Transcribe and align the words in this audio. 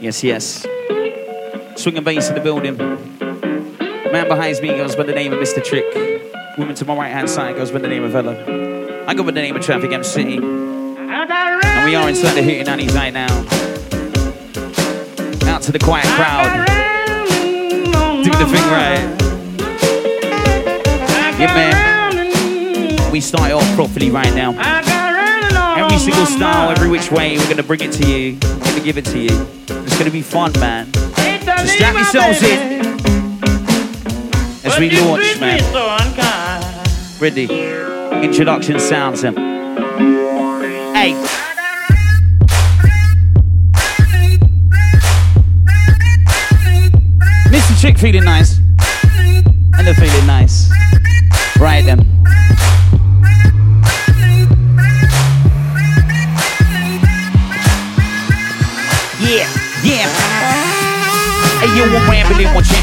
Yes, 0.00 0.24
yes. 0.24 0.66
Swing 1.76 1.98
and 1.98 2.04
bass 2.06 2.30
in 2.30 2.34
the 2.34 2.40
building. 2.42 2.74
Man 2.78 4.28
behind 4.28 4.58
me 4.62 4.68
goes 4.68 4.96
by 4.96 5.02
the 5.02 5.12
name 5.12 5.34
of 5.34 5.38
Mista 5.38 5.60
Trick. 5.60 5.84
Woman 6.56 6.74
to 6.76 6.86
my 6.86 6.96
right 6.96 7.12
hand 7.12 7.28
side 7.28 7.54
goes 7.56 7.70
by 7.70 7.80
the 7.80 7.88
name 7.88 8.04
of 8.04 8.14
Ella. 8.16 8.34
I 9.06 9.12
go 9.12 9.22
by 9.22 9.32
the 9.32 9.42
name 9.42 9.56
of 9.56 9.62
Trafic 9.62 9.92
MC. 9.92 10.38
And 10.38 11.84
we 11.84 11.94
are 11.94 12.08
inside 12.08 12.32
the 12.32 12.40
Hootie 12.40 12.64
Nannies 12.64 12.94
right 12.94 13.12
now. 13.12 13.28
Out 15.52 15.60
to 15.64 15.72
the 15.72 15.78
quiet 15.78 16.06
crowd. 16.06 16.66
Do 18.24 18.30
the 18.30 18.46
thing 18.46 18.64
right. 18.72 19.16
Yeah, 21.38 21.54
man. 21.54 23.12
We 23.12 23.20
start 23.20 23.52
off 23.52 23.74
properly 23.74 24.10
right 24.10 24.34
now. 24.34 24.54
Every 25.76 25.98
single 25.98 26.24
style, 26.24 26.70
every 26.70 26.88
which 26.88 27.10
way, 27.10 27.36
we're 27.36 27.50
gonna 27.50 27.62
bring 27.62 27.82
it 27.82 27.92
to 27.92 28.06
you. 28.08 28.38
We're 28.42 28.64
gonna 28.64 28.80
give 28.80 28.96
it 28.96 29.04
to 29.04 29.18
you. 29.18 29.59
It's 30.00 30.08
gonna 30.08 30.12
be 30.12 30.22
fun, 30.22 30.52
man. 30.58 30.90
So 30.94 31.66
strap 31.66 31.94
yourselves 31.94 32.42
in 32.42 32.80
as 34.64 34.78
we 34.78 34.88
launch, 34.98 35.38
man. 35.38 35.60
Ready? 37.20 37.44
Introduction 38.24 38.80
sounds 38.80 39.22
him. 39.22 39.34
Hey. 40.94 41.12
Mista 47.50 47.78
Trick 47.78 47.98
feeling 47.98 48.24
nice. 48.24 48.56
And 48.56 49.86
they're 49.86 49.92
feeling 49.92 50.26
nice. 50.26 50.59
Yo, 62.38 62.48
I'm 62.48 62.79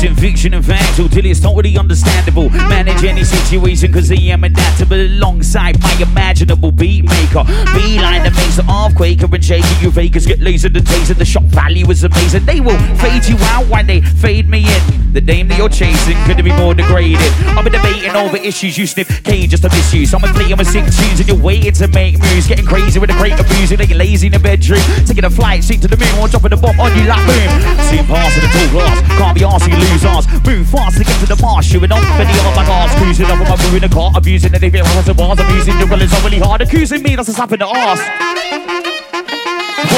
mixing 0.00 0.14
fiction 0.14 0.54
and 0.54 0.64
factual 0.64 1.08
till 1.08 1.26
it's 1.26 1.40
totally 1.40 1.76
understandable. 1.76 2.50
Manage 2.50 3.02
any 3.02 3.24
situation, 3.24 3.92
cause 3.92 4.12
I 4.12 4.14
am 4.30 4.44
adaptable 4.44 4.96
alongside 4.96 5.80
my 5.82 5.92
imaginable 6.00 6.70
beat 6.70 7.04
maker. 7.04 7.42
Beeline 7.74 8.22
that 8.22 8.32
makes 8.36 8.56
the 8.56 8.66
earthquake 8.70 9.22
and 9.22 9.44
shaking 9.44 9.66
you 9.80 9.90
fakers 9.90 10.24
get 10.24 10.38
lasered 10.38 10.76
and 10.76 10.86
tasered. 10.86 11.18
The 11.18 11.24
shock 11.24 11.42
value 11.44 11.90
is 11.90 12.04
amazing. 12.04 12.44
They 12.44 12.60
will 12.60 12.78
fade 12.98 13.24
you 13.26 13.36
out 13.50 13.66
when 13.66 13.88
they 13.88 14.00
fade 14.00 14.48
me 14.48 14.60
in. 14.60 15.12
The 15.12 15.20
name 15.20 15.48
that 15.48 15.58
you're 15.58 15.68
chasing 15.68 16.16
couldn't 16.26 16.44
be 16.44 16.52
more 16.52 16.74
degraded. 16.74 17.32
I've 17.58 17.64
been 17.64 17.72
debating 17.72 18.14
over 18.14 18.36
issues 18.36 18.78
you 18.78 18.86
sniff 18.86 19.24
K 19.24 19.48
just 19.48 19.64
to 19.64 19.68
miss 19.70 19.92
you. 19.92 20.06
Someone 20.06 20.32
playing 20.32 20.56
with 20.56 20.68
sick 20.68 20.84
tunes 20.84 21.18
and 21.18 21.26
you're 21.26 21.42
waiting 21.42 21.72
to 21.72 21.88
make 21.88 22.20
moves. 22.20 22.46
Getting 22.46 22.66
crazy 22.66 23.00
with 23.00 23.10
a 23.10 23.18
great 23.18 23.34
music, 23.58 23.80
like 23.80 23.90
lazy 23.90 24.26
in 24.28 24.32
the 24.32 24.38
bedroom. 24.38 24.82
Taking 25.06 25.24
a 25.24 25.30
flight, 25.30 25.64
seat 25.64 25.82
to 25.82 25.88
the 25.88 25.96
moon, 25.96 26.14
or 26.22 26.28
dropping 26.28 26.52
a 26.52 26.56
bomb 26.56 26.78
on 26.78 26.94
you 26.94 27.02
like 27.08 27.24
boom. 27.26 27.50
See 27.90 27.98
past 28.06 28.36
in 28.38 28.46
the 28.46 28.50
tall 28.54 28.68
glass, 28.70 29.00
can't 29.18 29.34
be 29.34 29.42
arsed, 29.42 29.66
you 29.66 29.87
ass. 30.04 30.26
Move 30.46 30.66
fast 30.68 30.98
to 30.98 31.04
get 31.04 31.18
to 31.20 31.26
the 31.26 31.38
marsh, 31.40 31.70
shooting 31.70 31.92
off 31.92 32.02
many 32.18 32.32
of 32.32 32.56
my 32.56 32.64
arse. 32.66 32.94
Cruising 32.96 33.26
up 33.26 33.38
with 33.38 33.48
my 33.48 33.56
boo 33.56 33.76
in 33.76 33.82
the 33.82 33.88
car, 33.88 34.12
abusing 34.14 34.52
the 34.52 34.58
different 34.58 35.16
bars. 35.16 35.40
I'm 35.40 35.56
using 35.56 35.78
the 35.78 35.86
rollers, 35.86 36.12
I'm 36.12 36.24
really 36.24 36.38
hard. 36.38 36.60
Accusing 36.60 37.02
me, 37.02 37.16
that's 37.16 37.28
a 37.28 37.32
slap 37.32 37.52
in 37.52 37.58
the 37.58 37.66
arse 37.66 38.02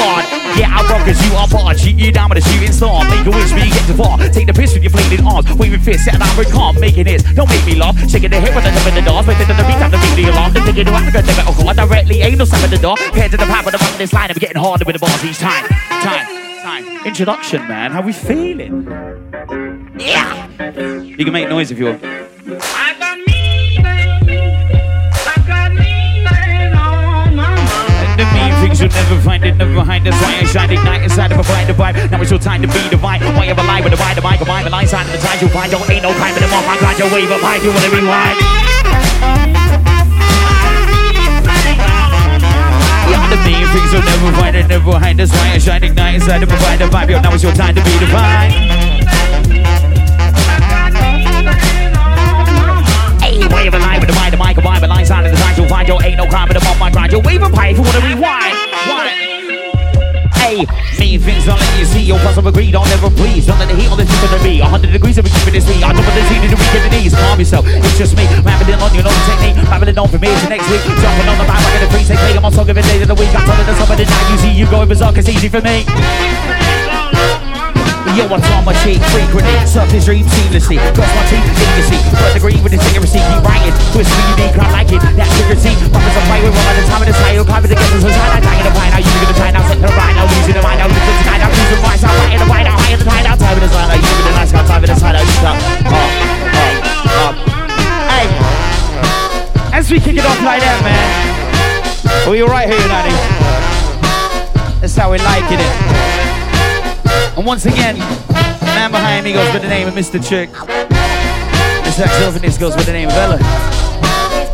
hard. 0.01 0.25
Yeah, 0.57 0.73
I 0.73 0.81
rock 0.89 1.05
as 1.07 1.19
you 1.25 1.31
are 1.37 1.47
part. 1.47 1.79
Shoot 1.79 1.95
you 1.95 2.11
down 2.11 2.29
with 2.29 2.39
a 2.39 2.45
shooting 2.49 2.71
star. 2.73 3.05
Make 3.05 3.25
a 3.25 3.31
wish, 3.31 3.51
but 3.51 3.67
get 3.69 3.85
too 3.85 3.97
far. 3.97 4.17
Take 4.29 4.47
the 4.47 4.53
piss 4.53 4.73
with 4.73 4.83
your 4.83 4.91
flaming 4.91 5.25
arms. 5.25 5.45
Waving 5.53 5.79
fists, 5.79 6.05
set 6.05 6.19
out 6.19 6.37
with 6.37 6.51
calm. 6.51 6.79
Making 6.79 7.07
it. 7.07 7.23
Don't 7.35 7.49
make 7.49 7.65
me 7.65 7.75
laugh. 7.75 7.95
Shaking 8.09 8.31
the 8.31 8.39
hip 8.39 8.55
with 8.55 8.65
the 8.65 8.71
tip 8.71 8.87
of 8.87 8.93
the 8.95 9.01
dance. 9.01 9.27
Waiting 9.27 9.47
to 9.47 9.53
the 9.53 9.65
beat, 9.67 9.79
time 9.79 9.91
to 9.91 9.99
beat 10.01 10.15
the 10.17 10.23
alarm. 10.31 10.53
The 10.53 10.61
Africa, 10.61 11.21
the 11.21 11.33
metal 11.37 11.53
cord. 11.53 11.77
Oh, 11.79 11.85
directly, 11.85 12.21
ain't 12.21 12.37
no 12.37 12.45
at 12.45 12.69
the 12.69 12.77
door. 12.77 12.97
Head 13.13 13.31
to 13.31 13.37
the 13.37 13.45
pipe 13.45 13.65
with 13.65 13.73
the 13.73 13.79
button 13.79 13.97
this 13.97 14.13
line. 14.13 14.29
I'm 14.29 14.37
getting 14.37 14.57
harder 14.57 14.85
with 14.85 14.95
the 14.95 14.99
bars 14.99 15.23
each 15.23 15.39
time. 15.39 15.67
Time. 16.03 16.50
Time. 16.71 17.05
Introduction, 17.05 17.67
man. 17.67 17.91
How 17.91 18.01
we 18.01 18.13
feeling? 18.13 18.87
Yeah. 19.99 20.47
You 21.03 21.25
can 21.25 21.33
make 21.33 21.49
noise 21.49 21.69
if 21.69 21.77
you 21.77 21.87
want. 21.87 22.01
the 22.01 22.07
things 28.63 28.79
you'll 28.79 28.89
never 28.89 29.19
find 29.19 29.43
it, 29.43 29.55
never 29.57 29.83
find 29.83 30.05
That's 30.05 30.15
why 30.21 30.39
I 30.39 30.45
shine 30.45 30.71
ignite 30.71 31.03
inside 31.03 31.33
of 31.33 31.39
a 31.39 31.43
blind 31.43 31.69
vibe. 31.71 32.09
Now 32.09 32.21
it's 32.21 32.31
your 32.31 32.39
time 32.39 32.61
to 32.61 32.69
be 32.69 32.87
divine. 32.89 33.19
Why 33.35 33.47
ever 33.47 33.63
lie 33.63 33.81
with 33.81 33.91
the 33.91 33.97
ride, 33.97 34.15
the 34.15 34.21
mic, 34.21 34.39
the 34.39 34.45
mind, 34.45 34.65
the 34.65 34.69
line 34.69 34.87
side 34.87 35.07
of 35.07 35.11
the 35.11 35.17
time 35.17 35.39
you'll 35.41 35.49
find. 35.49 35.71
Don't 35.71 35.89
ain't 35.89 36.03
no 36.03 36.13
crime 36.13 36.35
in 36.35 36.41
the 36.41 36.47
mouth. 36.47 36.65
I 36.65 36.79
got 36.79 36.97
your 36.97 37.11
wave 37.11 37.31
up 37.31 37.41
high, 37.41 37.57
you 37.57 37.71
wanna 37.73 37.89
rewind. 37.89 38.60
The 43.29 43.39
mean 43.43 43.67
things 43.73 43.91
you'll 43.91 44.03
never 44.03 44.31
find 44.37 44.55
it, 44.55 44.67
never 44.67 44.91
find 44.91 45.19
That's 45.19 45.31
why 45.31 45.53
I 45.53 45.57
shine 45.57 45.83
ignite 45.83 46.15
inside 46.15 46.43
of 46.43 46.49
a 46.49 46.57
blind 46.57 46.81
vibe. 46.81 47.09
Yo, 47.09 47.21
now 47.21 47.33
it's 47.33 47.43
your 47.43 47.53
time 47.53 47.75
to 47.75 47.83
be 47.83 47.99
divine. 47.99 49.01
wave 53.51 53.73
a 53.73 53.79
line 53.79 53.99
with 53.99 54.09
the 54.09 54.15
mic, 54.15 54.31
the 54.31 54.37
mic, 54.37 54.57
a 54.57 54.61
vibe, 54.61 54.87
line 54.87 55.05
sign 55.05 55.25
of 55.25 55.31
the 55.31 55.37
sign, 55.37 55.55
you'll 55.55 55.67
find 55.67 55.87
your 55.87 56.01
ain't 56.03 56.17
no 56.17 56.25
crime 56.27 56.47
them 56.59 56.63
on 56.67 56.79
my 56.79 56.89
grind. 56.89 57.11
You'll 57.11 57.21
wave 57.21 57.43
a 57.43 57.49
pipe 57.49 57.71
if 57.71 57.77
you 57.77 57.83
wanna 57.83 58.07
rewind. 58.07 59.30
Hey, 60.41 60.65
mean 60.97 61.21
things 61.21 61.45
don't 61.45 61.59
let 61.61 61.79
you 61.79 61.85
see. 61.85 62.01
Your 62.01 62.17
of 62.25 62.45
agreed, 62.45 62.73
I'll 62.73 62.89
never 62.89 63.13
please. 63.13 63.45
Don't 63.45 63.59
let 63.61 63.69
the 63.69 63.77
heat 63.77 63.89
on 63.93 63.97
the 63.97 64.05
tip 64.05 64.23
of 64.25 64.31
the 64.33 64.39
me. 64.41 64.59
100 64.59 64.91
degrees 64.91 65.17
of 65.17 65.25
keeping 65.25 65.53
this 65.53 65.69
heat. 65.69 65.83
I 65.85 65.93
on 65.93 66.01
the 66.01 66.23
scene 66.27 66.41
in 66.41 66.49
the 66.49 66.57
week 66.57 66.73
in 66.73 66.81
the 66.81 66.91
knees. 66.97 67.13
Calm 67.13 67.37
yourself, 67.37 67.65
it's 67.69 67.97
just 67.97 68.17
me. 68.17 68.25
Rambling 68.41 68.81
on, 68.81 68.89
you 68.93 69.05
know 69.05 69.13
the 69.13 69.23
technique. 69.29 69.57
Rambling 69.69 69.97
on 69.97 70.09
from 70.09 70.21
here 70.21 70.33
to 70.33 70.49
next 70.49 70.67
week. 70.73 70.81
Jumping 70.81 71.29
on 71.29 71.37
the 71.37 71.45
back, 71.45 71.61
like 71.61 71.77
in 71.77 71.81
the 71.85 71.89
free 71.93 72.05
play. 72.09 72.33
I'm 72.33 72.45
on 72.45 72.51
song 72.51 72.69
of 72.69 72.75
the 72.75 72.81
day 72.81 73.01
of 73.01 73.07
the 73.07 73.15
week. 73.15 73.29
I'm 73.37 73.45
telling 73.45 73.67
the 73.69 73.75
of 73.89 73.97
the 73.97 74.05
night. 74.05 74.27
You 74.33 74.37
see, 74.41 74.51
you 74.57 74.65
going 74.65 74.89
berserk, 74.89 75.17
it's 75.17 75.29
easy 75.29 75.47
for 75.47 75.61
me. 75.61 75.85
Yo, 78.11 78.27
I 78.27 78.43
on 78.59 78.67
my 78.67 78.75
cheek 78.83 78.99
frequently, 79.07 79.55
surface 79.63 80.03
dream 80.03 80.27
seamlessly. 80.27 80.75
Cross 80.91 81.11
my 81.15 81.23
teeth, 81.31 81.47
idiocy. 81.47 81.95
First 82.11 82.35
degree 82.35 82.59
with 82.59 82.75
the 82.75 82.79
secrecy, 82.83 83.23
keep 83.23 83.39
writing. 83.39 83.71
Twist 83.95 84.11
me 84.11 84.23
unique, 84.35 84.55
I 84.59 84.67
like 84.67 84.91
it. 84.91 84.99
That 85.15 85.31
secrecy. 85.31 85.71
Bumpers 85.87 86.15
are 86.19 86.27
with 86.43 86.51
one 86.51 86.75
at 86.75 86.83
a 86.83 86.83
time 86.91 86.99
of 86.99 87.07
the 87.07 87.15
title. 87.15 87.47
Climbing 87.47 87.71
together, 87.71 88.03
so 88.03 88.11
shine. 88.11 88.35
I'm 88.35 88.43
tagging 88.43 88.67
the 88.67 88.73
pine. 88.75 88.91
Now 88.91 88.99
you 88.99 89.11
gonna 89.15 89.31
now, 89.55 89.63
set 89.63 89.79
the 89.79 89.87
right 89.95 90.11
now. 90.11 90.27
Losing 90.27 90.55
the 90.59 90.63
mind 90.63 90.83
now, 90.83 90.91
losing 90.91 91.07
the 91.07 91.23
sky 91.23 91.39
now. 91.39 91.47
Losing 91.55 91.71
the 91.71 91.79
now, 92.03 92.11
right 92.19 92.35
in 92.35 92.39
the 92.43 92.47
now, 92.67 92.75
high 92.75 92.91
in 92.91 92.99
the 92.99 93.07
tide 93.07 93.23
now. 93.23 93.35
Time 93.39 93.55
in 93.55 93.63
the 93.63 93.71
side 93.71 93.87
you 93.95 94.11
with 94.11 94.27
the 94.27 94.33
nice 94.35 94.51
guy, 94.51 94.63
time 94.67 94.83
in 94.83 94.89
the 94.91 94.97
side 94.99 95.15
now. 95.15 95.23
Just 95.23 95.47
up, 95.47 95.55
up, 95.87 96.11
up. 97.15 97.35
Hey, 98.11 98.27
as 99.71 99.87
we 99.87 100.03
kick 100.03 100.19
it 100.19 100.27
off 100.27 100.35
like 100.43 100.59
that, 100.59 100.83
man. 100.83 100.99
Well, 102.27 102.35
you're 102.35 102.51
right 102.51 102.67
here, 102.67 102.83
Nanny. 102.91 103.15
That's 104.83 104.99
how 104.99 105.15
we're 105.15 105.23
liking 105.23 105.63
it. 105.63 106.30
And 107.37 107.45
once 107.45 107.65
again, 107.65 107.95
the 107.95 108.65
man 108.65 108.91
behind 108.91 109.23
me 109.25 109.33
goes 109.33 109.51
by 109.51 109.59
the 109.59 109.67
name 109.67 109.87
of 109.87 109.95
Mista 109.95 110.19
Trick. 110.19 110.51
The 110.51 111.91
saxophonist 111.95 112.59
goes 112.59 112.75
by 112.75 112.83
the 112.83 112.93
name 112.93 113.09
of 113.09 113.15
Ella. 113.15 113.39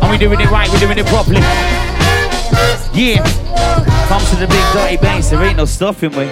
And 0.00 0.10
we're 0.10 0.18
doing 0.18 0.40
it 0.40 0.50
right, 0.50 0.68
we're 0.70 0.78
doing 0.80 0.98
it 0.98 1.06
properly. 1.06 1.40
Yeah. 2.92 3.22
Comes 4.08 4.30
to 4.30 4.36
the 4.36 4.46
big 4.46 4.72
dirty 4.72 4.96
bass, 4.96 5.30
there 5.30 5.42
ain't 5.42 5.56
no 5.56 5.64
stopping 5.66 6.12
me. 6.12 6.30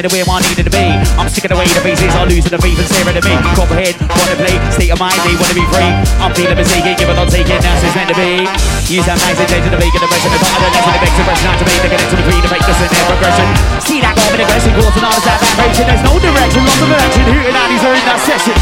Me 0.00 0.08
the 0.08 0.14
way 0.16 0.24
I 0.24 0.40
needed 0.48 0.64
to 0.64 0.72
be. 0.72 0.86
I'm 1.20 1.28
sick 1.28 1.44
of 1.44 1.52
the 1.52 1.58
way 1.60 1.68
the 1.68 1.84
faces 1.84 2.08
are 2.16 2.24
losing 2.24 2.48
the 2.48 2.60
faith 2.60 2.78
and 2.80 2.88
staring 2.88 3.12
at 3.12 3.24
me. 3.24 3.36
Comprehend, 3.52 4.00
wanna 4.00 4.36
play, 4.40 4.56
state 4.72 4.88
of 4.88 4.96
mind, 4.96 5.20
they 5.28 5.36
wanna 5.36 5.52
be 5.52 5.66
free. 5.68 5.92
I'm 6.24 6.32
feeling 6.32 6.56
mistaken, 6.56 6.96
give 6.96 7.12
it 7.12 7.16
not 7.20 7.28
taking, 7.28 7.60
that's 7.60 7.84
it's 7.84 7.92
meant 7.92 8.08
to 8.08 8.16
be. 8.16 8.48
Use 8.88 9.04
that 9.04 9.20
nice 9.20 9.36
and 9.36 9.48
changing 9.50 9.68
the 9.68 9.80
bacon, 9.80 10.00
the 10.00 10.08
rest 10.08 10.24
of 10.24 10.32
the 10.32 10.40
bottom, 10.40 10.72
the 10.72 10.80
next 11.04 11.04
expression, 11.04 11.44
not 11.44 11.58
to 11.60 11.66
make 11.68 11.80
the 11.84 11.90
connection 11.92 12.16
between 12.16 12.40
the 12.40 12.48
fakes 12.48 12.68
and 12.70 12.88
their 12.88 13.06
progression. 13.12 13.46
See 13.84 14.00
that 14.00 14.16
moment, 14.16 14.40
aggression, 14.40 14.72
causing 14.72 15.04
all 15.04 15.20
that 15.20 15.36
vibration. 15.36 15.84
There's 15.84 16.04
no 16.06 16.14
direction, 16.16 16.60
lots 16.64 16.80
of 16.80 16.88
direction, 16.88 17.22
hooting 17.28 17.56
out, 17.60 17.68
he's 17.68 17.84
in 17.84 18.04
that 18.08 18.20
session. 18.24 18.56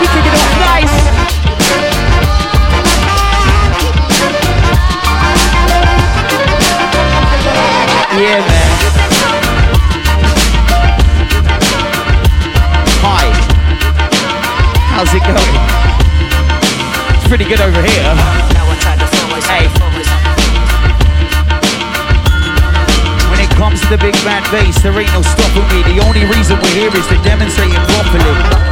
We 0.00 0.06
kick 0.08 0.24
it 0.24 0.34
off 0.40 0.56
nice. 0.72 0.96
Yeah, 8.12 8.40
man. 8.40 9.11
How's 15.02 15.14
it 15.14 15.26
going? 15.26 15.34
It's 17.18 17.26
pretty 17.26 17.42
good 17.42 17.60
over 17.60 17.82
here. 17.82 18.14
Hey. 19.50 19.66
When 23.28 23.40
it 23.40 23.50
comes 23.58 23.80
to 23.80 23.88
the 23.88 23.98
big 23.98 24.14
bad 24.22 24.48
bass, 24.52 24.80
there 24.80 24.96
ain't 24.96 25.12
no 25.12 25.22
stopping 25.22 25.66
me. 25.74 25.82
The 25.82 25.98
only 26.06 26.24
reason 26.26 26.56
we're 26.62 26.86
here 26.86 26.94
is 26.94 27.06
to 27.08 27.20
demonstrate 27.24 27.74
it 27.74 27.82
properly. 27.90 28.71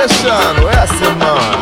Collaboration, 0.00 0.64
where's 0.64 0.88
the 0.96 1.12
man? 1.20 1.60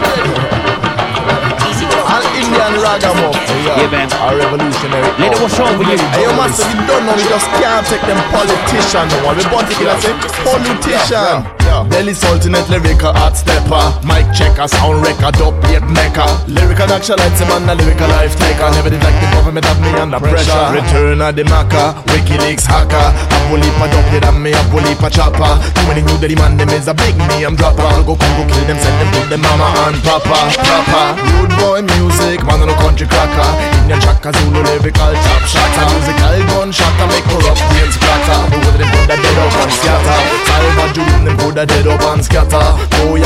An 2.07 2.23
Indian 2.39 2.75
ragamuffin, 2.79 3.59
yeah, 3.67 3.81
Yeah, 3.83 3.91
man. 3.91 4.09
a 4.15 4.37
revolutionary. 4.39 5.11
Let 5.19 5.33
it 5.35 5.41
wash 5.43 5.59
over 5.59 5.83
you. 5.83 5.99
Hey, 6.15 6.23
yo, 6.23 6.31
master, 6.39 6.71
you 6.71 6.87
don't 6.87 7.05
know, 7.05 7.15
we 7.17 7.25
just 7.27 7.51
can't 7.59 7.85
take 7.87 8.03
them 8.03 8.17
politician. 8.31 9.09
No 9.09 9.27
one, 9.27 9.37
we 9.39 9.45
want 9.51 9.67
to 9.69 9.75
kill 9.75 9.91
us, 9.91 10.07
politician. 10.47 11.58
Delhi 11.91 12.15
Sultanate, 12.15 12.69
lyrical 12.69 13.13
art 13.15 13.37
stepper. 13.37 13.81
Mic 14.07 14.27
checker, 14.33 14.69
sound 14.69 15.03
record, 15.03 15.35
upbeat 15.39 15.85
maker. 15.91 16.27
Lyrical 16.49 16.89
actualites, 16.89 17.41
man, 17.49 17.69
a 17.69 17.75
lyrical 17.75 18.09
life 18.09 18.35
taker. 18.39 18.71
Never 18.73 18.91
did 18.91 19.03
like 19.03 19.19
the 19.21 19.29
government 19.33 19.65
have 19.67 19.81
me 19.81 19.91
under 19.99 20.21
pressure. 20.21 20.73
Return 20.73 21.21
of 21.21 21.37
the 21.37 21.45
maca, 21.45 21.95
WikiLeaks 22.11 22.67
hacker. 22.67 22.97
A 22.97 23.37
bully 23.49 23.69
for 23.79 23.89
double 23.89 24.25
and 24.29 24.43
me 24.43 24.53
a 24.53 24.63
bully 24.71 24.95
for 24.97 25.11
chopper. 25.11 25.59
Too 25.75 25.85
many 25.87 26.03
new 26.03 26.17
Delhi 26.19 26.37
man, 26.37 26.57
them 26.57 26.71
is 26.71 26.89
a 26.89 26.95
big 26.95 27.17
name 27.37 27.57
dropper. 27.57 27.89
Go 28.03 28.17
come 28.17 28.35
go 28.37 28.45
kill 28.49 28.65
them, 28.67 28.79
send 28.79 28.97
them 28.99 29.09
to 29.15 29.21
them 29.29 29.43
mama 29.43 29.69
and 29.89 29.99
papa. 30.03 30.51
Papa, 30.59 31.21
rude 31.37 31.55
boy 31.61 31.81
music, 31.97 32.43
man 32.49 32.63
on 32.65 32.71
a 32.71 32.77
country 32.81 33.07
cracker. 33.07 33.51
Indian 33.85 34.01
chaka 34.01 34.33
Zulu 34.33 34.63
lyrical 34.65 35.13
top 35.15 35.43
shotter. 35.45 35.87
Musical 35.93 36.37
gunshot, 36.51 36.95
make 37.09 37.27
corrupt 37.29 37.63
brains 37.71 37.95
splatter. 37.95 38.41
The 38.51 38.57
way 38.57 38.77
them 38.81 38.89
put 38.93 39.05
that 39.11 39.19
dead 39.21 39.39
up 39.39 39.57
and 39.63 39.73
scatter. 39.73 40.19
Salwa 40.47 40.87
Judum, 40.95 41.23
them 41.25 41.37
put 41.39 41.55
dead 41.67 41.89
up 41.89 42.01
and 42.15 42.23
scatter. 42.23 42.63
Oh, 43.03 43.19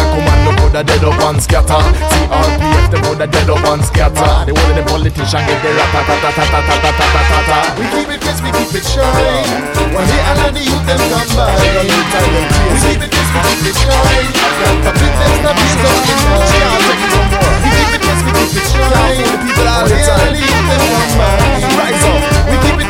put 0.56 0.72
that 0.72 0.86
dead 0.86 1.04
up 1.04 1.20
and 1.20 1.36
scatter. 1.36 1.76
CRPF, 1.76 2.88
them 2.88 3.04
put 3.04 3.18
that 3.18 3.28
dead 3.28 3.50
up 3.50 3.60
and 3.60 3.84
scatter. 3.84 4.24
The 4.48 4.56
them 4.56 4.88
politician 4.88 5.44
get 5.44 5.60
their 5.60 5.76
rat-a-tat-a-tat-a-tat-a-tat-a-tat-a. 5.76 7.76
We 7.76 7.84
keep 7.92 8.08
it 8.08 8.24
crisp, 8.24 8.40
we 8.40 8.48
keep 8.56 8.72
it 8.72 8.88
shine. 8.88 9.44
Day 9.92 10.24
all 10.24 10.48
of 10.48 10.56
the 10.56 10.64
youth 10.64 10.80
them 10.88 10.96
come 11.12 11.28
by. 11.36 11.60
We 11.60 11.76
keep 12.80 13.04
it 13.04 13.12
crisp, 13.12 13.36
we 13.36 13.40
keep 13.52 13.68
it 13.68 13.76
shine. 13.76 14.32
Got 14.64 14.80
the 14.80 14.96
big 14.96 15.12
them 15.12 15.32
stop 15.42 15.58
is 15.60 15.76
in 15.76 15.82
the 15.82 15.90
sky. 16.48 16.88
We 16.88 17.68
keep 17.68 17.92
it 17.92 18.00
crisp, 18.00 18.24
we 18.24 18.32
keep 18.32 18.56
it 18.56 18.64
shine. 18.72 19.28
The 19.28 19.44
people 19.44 19.68
the. 19.68 19.92
All 19.92 20.32
the 20.32 20.40
youth 20.40 20.66
them 20.72 20.80
come 20.88 21.20
by. 21.20 21.36
Rise 21.76 22.00
up. 22.08 22.48
We 22.48 22.56
keep 22.64 22.80
it 22.80 22.81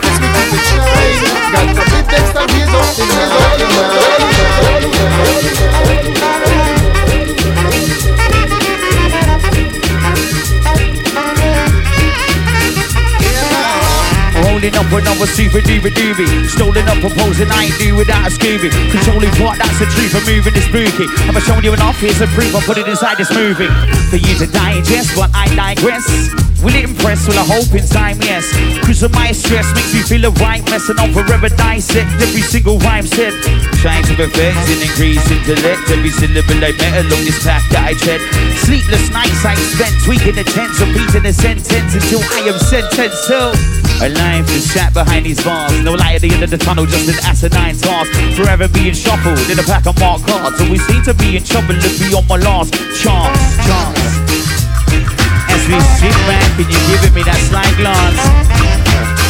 the 1.75 1.85
big 1.91 2.07
them 2.07 2.25
stop 2.31 2.51
is 2.51 2.73
up 2.73 2.99
in. 2.99 3.09
Holding 14.43 14.77
up 14.77 14.87
duper 15.67 15.91
doobie. 15.91 16.49
Stolen 16.49 16.89
up 16.89 16.99
proposing 17.01 17.51
I 17.51 17.65
ain't 17.65 17.79
do 17.79 17.97
without 17.97 18.27
a 18.27 18.31
Scooby. 18.31 18.71
Controlling 18.91 19.31
part, 19.41 19.59
that's 19.59 19.79
the 19.79 19.87
truth. 19.87 20.15
I'm 20.15 20.25
moving 20.25 20.55
this 20.55 20.65
spooky. 20.67 21.07
Have 21.27 21.37
I 21.37 21.41
shown 21.41 21.65
you 21.65 21.73
enough? 21.73 21.99
Here's 21.99 22.21
a 22.21 22.27
proof. 22.29 22.55
I 22.55 22.61
put 22.61 22.79
it 22.79 22.87
inside 22.87 23.19
this 23.19 23.33
movie. 23.33 23.69
For 24.11 24.17
you 24.17 24.35
to 24.39 24.47
digest, 24.47 25.17
but 25.17 25.31
I 25.35 25.49
digress. 25.55 26.52
Will 26.63 26.75
it 26.79 26.87
impress? 26.87 27.27
Will 27.27 27.39
I 27.39 27.43
hope 27.43 27.75
in 27.75 27.83
time, 27.87 28.23
yes. 28.23 28.47
Of 29.03 29.11
my 29.19 29.33
stress 29.33 29.67
makes 29.75 29.91
me 29.91 30.03
feel 30.07 30.25
a 30.27 30.33
right 30.39 30.63
mess. 30.71 30.87
And 30.89 31.01
I'll 31.01 31.11
forever 31.11 31.49
dissect 31.49 32.07
every 32.23 32.43
single 32.43 32.79
rhyme 32.79 33.03
said. 33.03 33.35
Trying 33.83 34.07
to 34.07 34.15
perfect 34.15 34.63
and 34.71 34.79
increase 34.79 35.19
intellect. 35.27 35.91
Every 35.91 36.15
syllable 36.15 36.63
I 36.63 36.71
met 36.79 37.03
along 37.03 37.27
this 37.27 37.43
path 37.43 37.67
that 37.75 37.91
I 37.91 37.95
tread. 37.99 38.23
Sleepless 38.63 39.11
nights 39.11 39.43
I 39.43 39.59
spent 39.75 39.91
tweaking 40.07 40.39
the 40.39 40.47
tense, 40.47 40.79
repeating 40.79 41.27
the 41.27 41.35
sentence 41.35 41.99
until 41.99 42.23
I 42.31 42.47
am 42.47 42.59
sentenced 42.63 43.27
to. 43.27 43.51
A 44.07 44.09
life 44.15 44.47
is 44.55 44.71
sat 44.71 44.95
behind 44.95 45.27
these 45.27 45.43
bars. 45.43 45.75
No 45.83 45.99
light 45.99 46.15
at 46.15 46.23
the 46.23 46.31
end 46.31 46.47
of 46.47 46.51
the 46.51 46.59
tunnel, 46.59 46.87
just 46.87 47.11
an 47.11 47.19
asinine 47.27 47.75
task. 47.75 48.15
Forever 48.39 48.69
being 48.71 48.95
shuffled 48.95 49.43
in 49.51 49.59
a 49.59 49.67
pack 49.67 49.91
of 49.91 49.99
marked 49.99 50.31
cards. 50.31 50.61
Always 50.63 50.87
seem 50.87 51.03
to 51.11 51.15
be 51.15 51.35
in 51.35 51.43
trouble 51.43 51.75
if 51.75 51.99
be 51.99 52.15
on 52.15 52.23
my 52.31 52.39
last 52.39 52.71
chance. 53.03 53.59
Chance. 53.67 54.22
As 55.49 55.63
we 55.67 55.79
sit 55.99 56.15
back 56.29 56.51
and 56.61 56.69
you're 56.71 56.87
giving 56.93 57.15
me 57.15 57.23
that 57.25 57.41
sly 57.49 57.67
glance. 57.81 58.21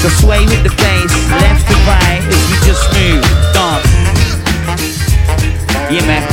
So 0.03 0.09
sway 0.19 0.45
with 0.45 0.63
the 0.67 0.75
bass, 0.75 1.13
left 1.41 1.65
to 1.71 1.77
right, 1.87 2.21
as 2.27 2.43
we 2.51 2.57
just 2.67 2.85
move, 2.91 3.23
dance. 3.55 3.87
Yeah, 5.93 6.05
man. 6.07 6.27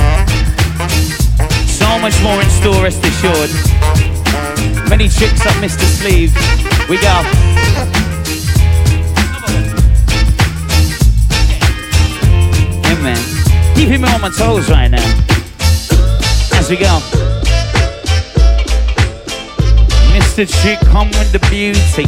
So 1.68 2.00
much 2.00 2.18
more 2.24 2.42
in 2.42 2.50
store, 2.50 2.84
rest 2.84 3.04
assured. 3.06 3.52
Many 4.90 5.08
tricks 5.08 5.46
up 5.46 5.54
Mr. 5.62 5.86
Sleeve. 5.86 6.34
We 6.90 6.98
go. 6.98 7.22
Yeah, 12.84 13.00
man. 13.04 13.76
Keeping 13.76 14.02
me 14.02 14.10
on 14.10 14.22
my 14.22 14.30
toes 14.30 14.70
right 14.70 14.90
now. 14.90 15.06
As 16.54 16.70
we 16.70 16.78
go. 16.78 17.19
Mista 20.40 20.62
Trick, 20.62 20.80
come 20.88 21.10
with 21.20 21.34
the 21.34 21.40
beauty. 21.52 22.08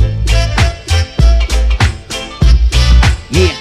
Yeah. 3.28 3.51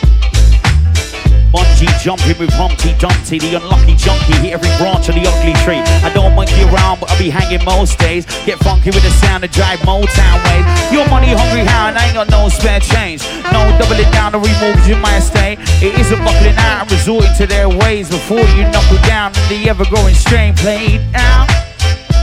Bungee 1.50 1.90
jumping 1.98 2.38
with 2.38 2.54
Humpty 2.54 2.94
Dumpty, 2.94 3.40
the 3.40 3.56
unlucky 3.56 3.96
junkie. 3.96 4.38
Hit 4.38 4.54
every 4.54 4.70
branch 4.78 5.08
of 5.08 5.16
the 5.16 5.26
ugly 5.26 5.54
tree. 5.66 5.82
I 6.06 6.14
don't 6.14 6.36
monkey 6.36 6.62
around, 6.70 7.00
but 7.00 7.10
I'll 7.10 7.18
be 7.18 7.30
hanging 7.30 7.64
most 7.64 7.98
days. 7.98 8.26
Get 8.46 8.60
funky 8.60 8.90
with 8.90 9.02
the 9.02 9.10
sound 9.18 9.42
of 9.42 9.50
drive 9.50 9.80
Motown 9.80 10.38
ways. 10.46 10.64
You're 10.94 11.08
money 11.10 11.34
hungry 11.34 11.66
hound, 11.66 11.98
I 11.98 12.06
ain't 12.06 12.14
got 12.14 12.30
no 12.30 12.48
spare 12.48 12.78
change. 12.78 13.26
No 13.50 13.66
doubling 13.74 14.06
down 14.12 14.36
or 14.36 14.40
remortgaging 14.40 15.00
my 15.00 15.16
estate. 15.16 15.58
It 15.82 15.98
isn't 15.98 16.22
buckling 16.22 16.54
out 16.54 16.82
and 16.82 16.92
resorting 16.92 17.34
to 17.38 17.46
their 17.48 17.68
ways 17.68 18.08
before 18.08 18.46
you 18.54 18.62
knuckle 18.70 19.02
down. 19.02 19.32
The 19.50 19.66
ever 19.68 19.84
growing 19.86 20.14
strain 20.14 20.54
played 20.54 21.02
out. 21.14 21.50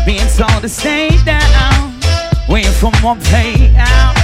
Being 0.05 0.27
told 0.39 0.61
to 0.61 0.69
stay 0.69 1.11
down. 1.25 1.76
Waiting 2.47 2.71
for 2.71 2.91
more 3.01 3.15
pay 3.17 3.73
out. 3.75 4.15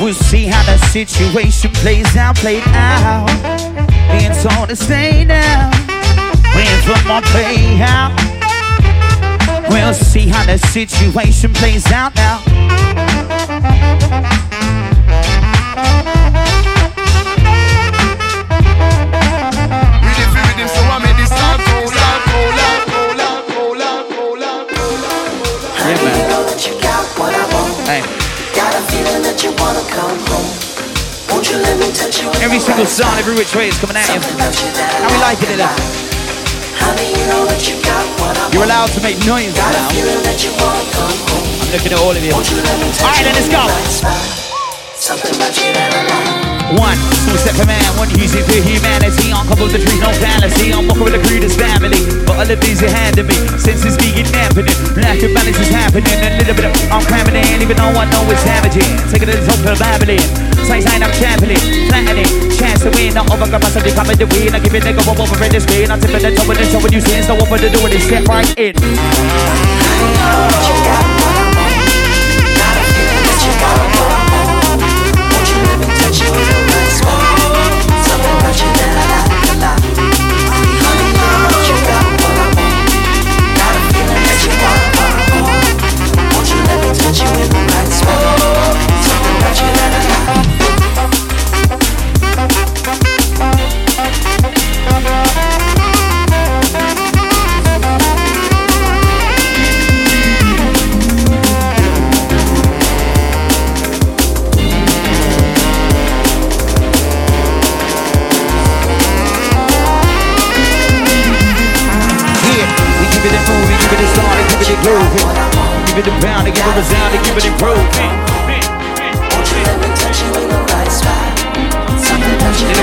We'll 0.00 0.14
see 0.14 0.46
how 0.46 0.62
the 0.64 0.78
situation 0.88 1.72
plays 1.72 2.16
out, 2.16 2.36
played 2.36 2.62
out. 2.68 3.26
Being 4.12 4.32
told 4.42 4.68
to 4.68 4.76
stay 4.76 5.24
down. 5.24 5.72
Waiting 6.54 6.82
for 6.86 7.08
more 7.08 7.22
pay 7.22 7.80
out. 7.82 8.12
We'll 9.70 9.94
see 9.94 10.28
how 10.28 10.44
the 10.44 10.58
situation 10.58 11.52
plays 11.52 11.90
out 11.90 12.14
now. 12.14 12.38
You 29.48 29.56
wanna 29.56 29.84
come 29.88 30.18
home. 30.28 30.50
Won't 31.32 31.48
you 31.48 31.56
let 31.60 31.76
me 31.80 31.88
touch 31.92 32.20
you? 32.20 32.28
every 32.44 32.60
single 32.60 32.84
sound, 32.86 33.16
every 33.20 33.32
which 33.34 33.54
way 33.56 33.68
is 33.72 33.78
coming 33.80 33.96
at 33.96 34.04
you. 34.12 34.20
Something 34.20 34.36
about 34.36 34.52
you 34.60 34.68
that 34.76 34.88
I 34.92 35.00
How 35.00 35.08
we 35.08 35.16
like 35.24 35.40
liking 35.40 35.52
it 35.56 35.60
a 35.60 35.68
up? 35.68 35.72
lot. 35.72 35.96
You 36.88 37.24
know 37.28 37.44
that 37.48 37.60
you 37.68 37.76
got 37.84 38.04
what 38.20 38.32
I 38.36 38.44
You're 38.52 38.64
allowed 38.64 38.88
to 38.96 39.00
make 39.04 39.16
noise 39.28 39.52
a 39.52 39.60
now. 39.60 39.88
that 40.24 40.40
you 40.40 40.52
wanna 40.56 40.84
come 40.92 41.16
home. 41.28 41.48
I'm 41.64 41.68
looking 41.72 41.92
at 41.92 42.00
all 42.00 42.12
of 42.16 42.20
you. 42.24 42.32
You 42.32 42.56
let 42.60 42.76
me 42.80 42.88
touch 42.92 43.04
Alright, 43.04 43.24
then 43.24 43.34
let's 43.36 43.48
go. 43.52 43.60
the 43.64 43.72
right 43.72 43.92
spot? 43.92 44.20
Something 44.96 45.32
about 45.36 45.52
you 45.56 45.68
that 45.76 45.92
I 45.94 46.00
like. 46.08 46.48
One, 46.76 46.98
small 47.24 47.38
step 47.40 47.56
for 47.56 47.64
man, 47.64 47.80
one 47.96 48.12
using 48.20 48.44
for 48.44 48.60
humanity. 48.60 49.32
On 49.32 49.48
top 49.48 49.56
of 49.64 49.72
the 49.72 49.80
trees, 49.80 50.00
no 50.04 50.12
fallacy. 50.20 50.68
I'm 50.68 50.84
walking 50.84 51.08
with 51.08 51.16
the 51.16 51.22
crudest 51.24 51.56
family. 51.56 51.96
But 52.28 52.36
all 52.44 52.48
of 52.50 52.60
these 52.60 52.84
are 52.84 52.92
handing 52.92 53.24
me. 53.24 53.36
Senses 53.56 53.96
being 53.96 54.28
happening. 54.36 54.76
Lack 55.00 55.16
of 55.24 55.32
balance 55.32 55.56
is 55.56 55.72
happening. 55.72 56.12
A 56.12 56.36
little 56.44 56.52
bit 56.52 56.67
even 57.68 57.84
though 57.84 58.00
I 58.00 58.08
know 58.08 58.24
it's 58.32 58.40
damaging. 58.48 58.96
Taking 59.12 59.28
it 59.28 59.44
the 59.44 59.52
of 59.68 59.76
Babylon. 59.76 60.24
Sign, 60.64 60.80
sign, 60.80 61.02
I'm 61.04 61.12
championing. 61.12 61.60
Flattening. 61.92 62.24
Chance 62.56 62.88
to 62.88 62.90
win. 62.96 63.12
Not 63.12 63.28
over 63.28 63.44
capacity, 63.44 63.92
coming 63.92 64.16
to 64.16 64.24
win. 64.24 64.56
I 64.56 64.58
give 64.58 64.72
a 64.72 64.80
go 64.80 65.04
over 65.12 65.36
in 65.44 65.52
the 65.52 65.60
screen. 65.60 65.92
I'm 65.92 66.00
tipping 66.00 66.24
the 66.24 66.32
top 66.32 66.48
of 66.48 66.56
the 66.56 66.64
show 66.64 66.80
when 66.80 66.92
you 66.96 67.04
see 67.04 67.20
So 67.20 67.36
what 67.36 67.60
to 67.60 67.68
do 67.68 67.84
it, 67.84 68.00
step 68.00 68.24
right 68.24 68.48
in. 68.56 68.72
Honey, 69.84 70.97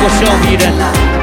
that 0.07 0.45
you 0.51 0.57
Then 0.57 0.79
it 0.79 1.14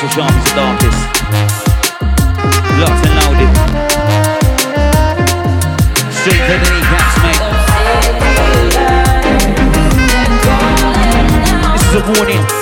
hardest, 0.00 0.06
the 0.06 0.08
sharpest, 0.08 0.46
the 0.48 0.54
darkest. 0.56 1.00
Locked 2.80 3.06
and 3.06 3.14
loaded. 3.20 3.50
Straight 6.12 6.42
to 6.46 6.54
the 6.56 6.68
kneecaps, 6.70 7.16
mate. 7.22 7.42
This 11.74 11.84
is 11.86 11.94
a 11.94 12.02
warning. 12.12 12.59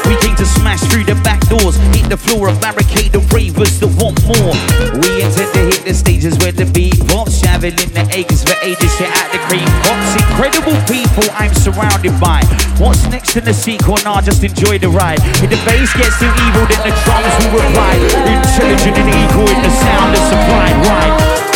The 2.09 2.17
floor 2.17 2.49
and 2.49 2.59
barricade 2.61 3.13
the 3.13 3.21
ravers 3.35 3.79
that 3.81 3.93
want 4.01 4.17
more. 4.25 4.57
We 4.97 5.21
intend 5.21 5.53
to 5.53 5.63
hit 5.69 5.85
the 5.85 5.93
stages 5.93 6.39
where 6.39 6.53
the 6.53 6.65
beat 6.65 6.97
pops, 7.09 7.41
traveling 7.41 7.77
the 7.77 8.09
acres 8.17 8.43
for 8.43 8.57
ages, 8.65 8.89
shit 8.97 9.13
at 9.13 9.29
the 9.29 9.41
cream 9.45 9.69
pops. 9.85 10.17
Incredible 10.17 10.79
people 10.89 11.29
I'm 11.37 11.53
surrounded 11.53 12.17
by. 12.21 12.41
What's 12.81 13.05
next 13.13 13.37
in 13.37 13.45
the 13.45 13.55
sequel? 13.55 13.99
Nah, 14.05 14.21
just 14.23 14.43
enjoy 14.43 14.79
the 14.79 14.89
ride. 14.89 15.21
If 15.45 15.53
the 15.53 15.61
bass 15.69 15.93
gets 15.93 16.19
too 16.19 16.33
evil, 16.49 16.65
then 16.65 16.81
the 16.89 16.95
drums 17.05 17.35
will 17.45 17.61
reply. 17.61 17.95
Intelligent 18.25 18.97
and 18.97 19.09
equal 19.13 19.49
in 19.49 19.61
the 19.61 19.73
sound 19.73 20.17
that's 20.17 20.29
supplied. 20.33 20.77
Right. 20.89 21.48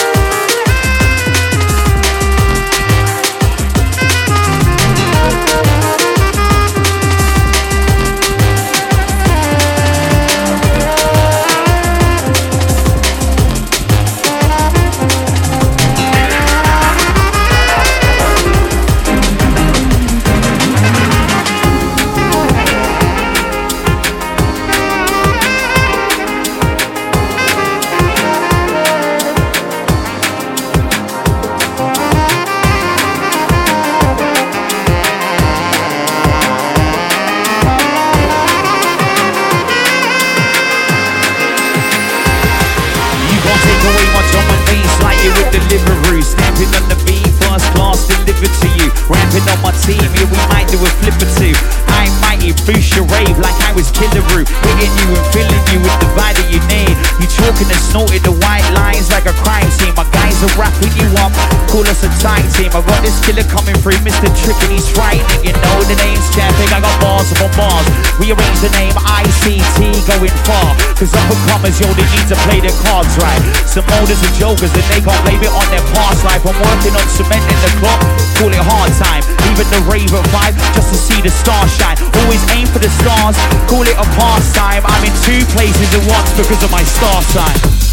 I 62.72 62.80
got 62.88 63.04
this 63.04 63.20
killer 63.20 63.44
coming 63.52 63.76
through, 63.84 64.00
Mista 64.00 64.32
Trick, 64.32 64.56
and 64.64 64.72
he's 64.72 64.88
frightening. 64.96 65.28
You 65.44 65.52
know 65.52 65.76
the 65.84 65.96
name's 66.00 66.24
Chapping, 66.32 66.72
I 66.72 66.80
got 66.80 66.96
bars 67.04 67.28
upon 67.36 67.52
bars. 67.52 67.84
Rearrange 68.16 68.60
the 68.64 68.72
name 68.72 68.96
ICT 68.96 69.92
going 70.08 70.32
far. 70.48 70.72
Cause 70.96 71.12
up 71.12 71.28
and 71.28 71.42
comers, 71.52 71.76
yo, 71.76 71.92
they 71.92 72.08
need 72.16 72.24
to 72.32 72.38
play 72.48 72.64
their 72.64 72.72
cards 72.80 73.12
right. 73.20 73.44
Some 73.68 73.84
molders 73.92 74.24
and 74.24 74.32
jokers, 74.40 74.72
and 74.72 74.86
they 74.88 75.04
can't 75.04 75.20
blame 75.20 75.44
it 75.44 75.52
on 75.52 75.68
their 75.68 75.84
past 75.92 76.24
life. 76.24 76.40
I'm 76.48 76.56
working 76.56 76.96
on 76.96 77.04
cementing 77.12 77.60
the 77.60 77.70
clock, 77.76 78.00
call 78.40 78.48
it 78.48 78.64
hard 78.64 78.88
time. 78.96 79.20
Leaving 79.44 79.68
the 79.68 79.80
rave 79.84 80.08
at 80.08 80.24
five 80.32 80.56
just 80.72 80.96
to 80.96 80.96
see 80.96 81.20
the 81.20 81.28
stars 81.28 81.68
shine. 81.76 82.00
Always 82.24 82.40
aim 82.56 82.64
for 82.72 82.80
the 82.80 82.88
stars, 83.04 83.36
call 83.68 83.84
it 83.84 84.00
a 84.00 84.06
pastime. 84.16 84.80
I'm 84.88 85.04
in 85.04 85.12
two 85.28 85.44
places 85.52 85.92
at 85.92 86.08
once 86.08 86.32
because 86.40 86.64
of 86.64 86.72
my 86.72 86.80
star 86.88 87.20
sign. 87.36 87.92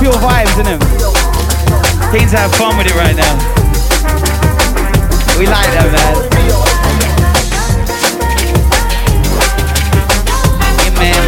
Pure 0.00 0.12
vibes, 0.14 0.56
it? 0.56 0.80
Keen 2.10 2.26
to 2.26 2.36
have 2.40 2.54
fun 2.56 2.78
with 2.78 2.86
it 2.86 2.96
right 2.96 3.14
now. 3.14 3.36
We 5.38 5.44
like 5.44 5.68
that, 5.76 5.92
man. 5.92 6.14
Yeah, 10.80 10.96
man. 10.96 11.20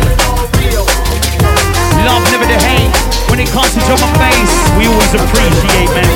Love, 2.08 2.24
never 2.32 2.48
the 2.48 2.56
hate. 2.64 2.88
When 3.28 3.40
it 3.40 3.50
comes 3.52 3.74
to 3.76 3.80
my 4.00 4.08
face, 4.16 4.56
we 4.78 4.88
always 4.88 5.12
appreciate, 5.12 5.92
man. 5.92 6.08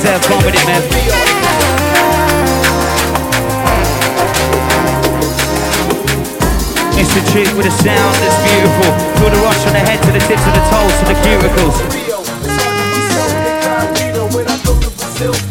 To 0.00 0.06
have 0.08 0.24
fun 0.24 0.44
with 0.46 0.54
it, 0.54 0.66
man. 0.66 1.39
Mista 7.10 7.32
Trick 7.32 7.50
with 7.56 7.66
a 7.66 7.70
sound 7.70 8.14
that's 8.22 8.38
beautiful. 8.46 8.86
Feel 9.18 9.30
the 9.30 9.42
rush 9.42 9.66
on 9.66 9.72
the 9.72 9.80
head 9.80 9.98
to 10.04 10.12
the 10.12 10.20
tips 10.30 10.46
of 10.46 10.54
the 10.54 10.62
toes 10.70 10.94
to 11.00 11.04
the 11.10 11.16
cuticles. 11.26 11.74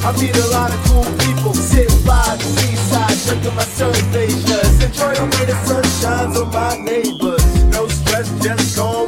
I 0.01 0.11
meet 0.21 0.35
a 0.37 0.47
lot 0.47 0.71
of 0.71 0.79
cool 0.87 1.03
people, 1.19 1.53
sit 1.53 1.89
by 2.07 2.37
the 2.39 2.43
seaside, 2.43 3.17
drinking 3.27 3.55
my 3.55 3.63
cervations. 3.63 4.79
Enjoy 4.81 5.13
the 5.13 5.25
way 5.35 5.45
the 5.45 5.83
sun 5.99 6.37
on 6.37 6.47
my 6.49 6.77
neighbors. 6.79 7.43
No 7.73 7.87
stress, 7.89 8.31
just 8.41 8.77
going 8.77 8.98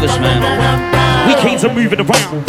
Nervous, 0.00 0.16
man. 0.16 0.40
We 1.28 1.36
came 1.44 1.60
to 1.60 1.68
move 1.68 1.92
it 1.92 2.00
around. 2.00 2.40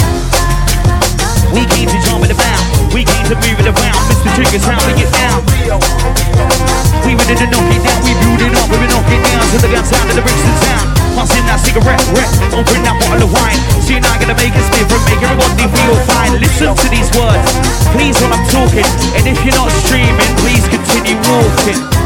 We 1.52 1.68
came 1.68 1.92
to 1.92 2.00
jump 2.08 2.24
it 2.24 2.32
about. 2.32 2.64
We 2.96 3.04
came 3.04 3.28
to 3.28 3.36
move 3.44 3.60
it 3.60 3.68
around. 3.68 4.00
Mr. 4.08 4.32
Trigger's 4.40 4.64
how 4.64 4.80
we 4.88 4.96
get 4.96 5.12
down. 5.12 5.44
We 7.04 7.12
ready 7.12 7.36
to 7.36 7.48
knock 7.52 7.68
it 7.76 7.84
down. 7.84 8.00
We 8.08 8.16
build 8.24 8.40
it 8.40 8.56
up. 8.56 8.72
We 8.72 8.80
been 8.80 8.88
knock 8.88 9.04
down 9.04 9.44
to 9.52 9.58
the 9.60 9.68
out 9.68 9.84
of 9.84 10.16
the 10.16 10.24
Brixton 10.24 10.56
town. 10.64 10.96
Passing 11.20 11.44
that 11.52 11.60
cigarette, 11.60 12.00
wreck. 12.16 12.32
Open 12.56 12.88
that 12.88 12.96
bottle 13.04 13.28
of 13.28 13.36
wine. 13.36 13.60
See, 13.84 14.00
now 14.00 14.16
gonna 14.16 14.40
make 14.40 14.56
us 14.56 14.72
different. 14.72 15.04
Make 15.12 15.20
everybody 15.20 15.68
feel 15.76 15.96
fine. 16.08 16.32
Listen 16.40 16.72
to 16.72 16.88
these 16.88 17.12
words. 17.20 17.52
Please, 17.92 18.16
when 18.24 18.32
I'm 18.32 18.48
talking. 18.48 18.88
And 19.20 19.28
if 19.28 19.36
you're 19.44 19.60
not 19.60 19.68
streaming, 19.84 20.32
please 20.40 20.64
continue 20.72 21.20
walking. 21.28 22.01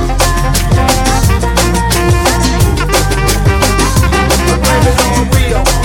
Crazy 4.85 5.84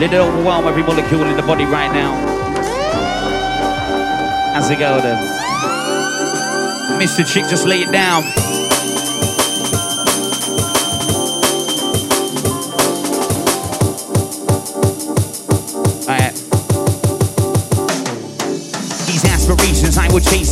Let 0.00 0.12
it 0.12 0.18
overwhelm 0.18 0.66
every 0.66 0.82
molecule 0.82 1.22
in 1.22 1.36
the 1.36 1.42
body 1.42 1.64
right 1.64 1.92
now. 1.92 2.12
As 4.56 4.68
we 4.68 4.76
go 4.76 5.00
then. 5.00 5.18
Mista 6.98 7.24
Trick, 7.24 7.46
just 7.48 7.66
lay 7.66 7.82
it 7.82 7.92
down. 7.92 8.24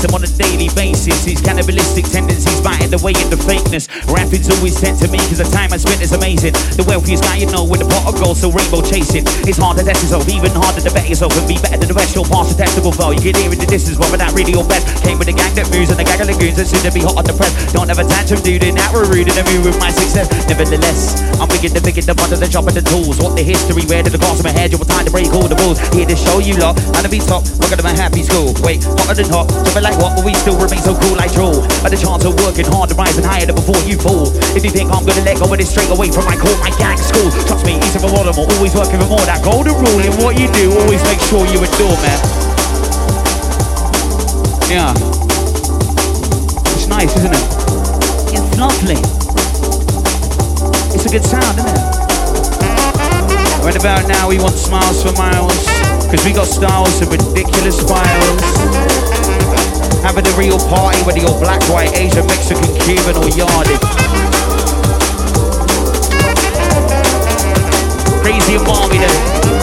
On 0.00 0.24
a 0.24 0.32
daily 0.40 0.72
basis. 0.72 1.28
These 1.28 1.44
cannibalistic 1.44 2.08
tendencies 2.08 2.58
biting 2.64 2.88
the 2.88 2.96
way 3.04 3.12
into 3.20 3.36
fakeness. 3.36 3.84
Rapping's 4.08 4.48
always 4.48 4.72
sent 4.72 4.96
to 5.04 5.06
me 5.12 5.20
because 5.20 5.44
the 5.44 5.50
time 5.52 5.70
I 5.70 5.78
spent 5.78 6.00
is 6.00 6.16
amazing. 6.16 6.56
The 6.80 6.88
wealthiest 6.88 7.22
guy 7.22 7.44
you 7.44 7.46
know 7.52 7.68
with 7.68 7.84
a 7.84 7.86
pot 7.86 8.08
of 8.08 8.16
gold, 8.16 8.40
so 8.40 8.48
rainbow 8.48 8.80
chasing. 8.80 9.28
It's 9.44 9.60
hard 9.60 9.76
to 9.76 9.84
test 9.84 10.00
yourself, 10.00 10.24
even 10.32 10.56
harder 10.56 10.80
to 10.82 10.90
bet 10.90 11.04
yourself 11.04 11.36
and 11.36 11.44
be 11.44 11.60
better 11.60 11.76
than 11.76 11.92
the 11.92 11.94
rest. 11.94 12.16
You'll 12.16 12.26
pass 12.26 12.48
the 12.48 12.58
testable 12.58 12.96
foe. 12.96 13.12
You 13.12 13.20
can 13.20 13.36
hear 13.36 13.52
in 13.52 13.60
the 13.60 13.68
distance, 13.68 14.00
but 14.00 14.16
that 14.16 14.32
really 14.32 14.56
your 14.56 14.64
best. 14.64 14.88
Came 15.04 15.20
with 15.20 15.28
a 15.28 15.36
gang 15.36 15.52
that 15.54 15.68
moves 15.68 15.92
and 15.92 16.00
a 16.00 16.06
gang 16.08 16.18
of 16.18 16.32
lagoons 16.32 16.56
that 16.56 16.66
soon 16.66 16.80
to 16.80 16.90
be 16.90 17.04
hot 17.04 17.20
on 17.20 17.28
the 17.28 17.36
press. 17.36 17.52
Don't 17.70 17.92
a 17.92 18.00
tantrum, 18.00 18.40
dude, 18.40 18.64
in 18.64 18.80
that 18.80 18.90
we're 18.96 19.04
rude 19.04 19.28
and 19.28 19.36
move 19.52 19.68
with 19.68 19.78
my 19.78 19.92
success. 19.92 20.26
Nevertheless, 20.48 21.20
I'm 21.38 21.46
bigger 21.52 21.70
the 21.70 21.84
bigger 21.84 22.02
the 22.02 22.16
mother, 22.16 22.40
the 22.40 22.48
chop 22.48 22.64
of 22.66 22.72
the 22.72 22.82
tools. 22.82 23.20
What 23.20 23.36
the 23.36 23.44
history, 23.44 23.84
where 23.84 24.00
did 24.00 24.16
the 24.16 24.22
cross 24.22 24.40
of 24.40 24.48
my 24.48 24.54
head? 24.56 24.72
You're 24.72 24.80
time 24.88 25.04
to 25.04 25.12
break 25.12 25.28
all 25.36 25.46
the 25.46 25.60
rules. 25.60 25.76
Here 25.92 26.08
to 26.08 26.16
show 26.16 26.40
you 26.40 26.56
lot 26.56 26.80
how 26.96 27.04
to 27.04 27.10
be 27.12 27.20
top. 27.20 27.44
Look 27.60 27.70
at 27.70 27.78
my 27.84 27.92
happy 27.92 28.24
school. 28.24 28.56
Wait, 28.64 28.80
hotter 29.04 29.20
than 29.20 29.28
hot. 29.28 29.52
What, 29.98 30.14
but 30.14 30.24
we 30.24 30.35
still 30.38 30.55
remain 30.61 30.79
so 30.85 30.94
cool 30.94 31.16
like 31.16 31.33
drool. 31.33 31.64
But 31.83 31.90
the 31.90 31.98
chance 31.98 32.22
of 32.22 32.37
working 32.44 32.68
hard 32.68 32.90
to 32.90 32.94
rise 32.94 33.16
and 33.16 33.26
higher 33.26 33.46
than 33.46 33.57
before 33.57 33.81
you 33.88 33.96
fall. 33.98 34.31
If 34.55 34.62
you 34.62 34.70
think 34.70 34.92
I'm 34.92 35.03
gonna 35.03 35.24
let 35.24 35.40
go 35.40 35.50
of 35.50 35.59
this 35.59 35.70
straight 35.70 35.90
away 35.90 36.12
from 36.12 36.29
my 36.29 36.37
call, 36.37 36.55
my 36.62 36.70
gang 36.79 37.00
school. 37.00 37.33
Trust 37.48 37.64
me, 37.66 37.81
easy 37.83 37.98
for 37.98 38.12
more, 38.12 38.26
always 38.29 38.74
working 38.76 39.00
for 39.00 39.09
more. 39.09 39.24
That 39.26 39.42
golden 39.42 39.74
rule 39.74 40.03
in 40.05 40.14
what 40.20 40.38
you 40.38 40.46
do, 40.53 40.70
always 40.79 41.03
make 41.09 41.18
sure 41.26 41.42
you 41.48 41.59
adore, 41.59 41.98
man. 42.05 42.20
Yeah. 44.70 44.94
It's 46.76 46.87
nice, 46.87 47.11
isn't 47.18 47.35
it? 47.35 47.46
It's 48.31 48.50
lovely. 48.55 49.00
It's 50.94 51.07
a 51.07 51.11
good 51.11 51.24
sound, 51.24 51.59
isn't 51.59 51.74
it? 51.74 52.00
Right 53.64 53.76
about 53.76 54.09
now, 54.09 54.29
we 54.29 54.38
want 54.38 54.55
smiles 54.55 55.03
for 55.03 55.12
miles. 55.18 55.66
Cause 56.11 56.24
we 56.24 56.33
got 56.33 56.46
styles 56.46 57.00
of 57.03 57.11
ridiculous 57.12 57.81
files. 57.88 59.10
Having 60.02 60.26
a 60.26 60.36
real 60.36 60.58
party, 60.58 60.98
whether 61.02 61.20
you're 61.20 61.38
black, 61.38 61.62
white, 61.68 61.96
Asian, 61.96 62.26
Mexican, 62.26 62.64
Cuban, 62.80 63.16
or 63.16 63.28
Yardi. 63.28 63.76
Crazy 68.22 68.54
and 68.56 68.64
then. 68.98 69.60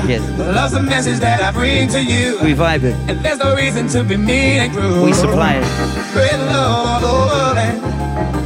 Like 0.00 0.10
it. 0.10 0.20
Love's 0.38 0.72
the 0.72 0.82
message 0.82 1.20
that 1.20 1.40
I 1.42 1.50
bring 1.52 1.88
to 1.88 2.02
you. 2.02 2.38
We 2.42 2.52
vibe 2.52 2.84
it. 2.84 2.94
and 3.08 3.24
there's 3.24 3.38
no 3.38 3.54
reason 3.54 3.88
to 3.88 4.04
be 4.04 4.16
mean 4.16 4.60
and 4.60 4.72
cruel. 4.72 5.04
We 5.04 5.12
supply 5.12 5.54
it. 5.54 5.64
Spread 6.10 6.38
love 6.52 7.04
all 7.04 7.30
over. 7.40 7.60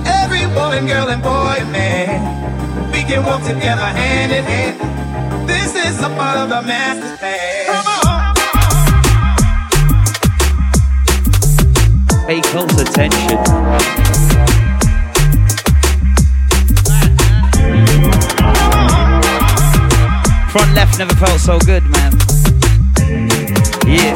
Every 0.06 0.46
woman, 0.54 0.86
girl, 0.86 1.08
and 1.08 1.22
boy 1.22 1.56
and 1.58 1.72
man. 1.72 2.92
We 2.92 3.02
can 3.02 3.24
walk 3.24 3.42
together 3.42 3.82
hand 3.82 4.32
in 4.32 4.44
hand. 4.44 5.48
This 5.48 5.74
is 5.74 5.98
a 6.00 6.10
part 6.10 6.38
of 6.38 6.48
the 6.50 6.62
master 6.62 7.16
plan. 7.18 7.66
Come 7.66 7.86
on. 8.06 8.34
Pay 12.26 12.40
close 12.42 12.80
attention. 12.80 14.39
Left 20.80 20.98
never 20.98 21.14
felt 21.16 21.38
so 21.38 21.58
good, 21.58 21.84
man. 21.90 22.12
Yeah. 23.86 24.14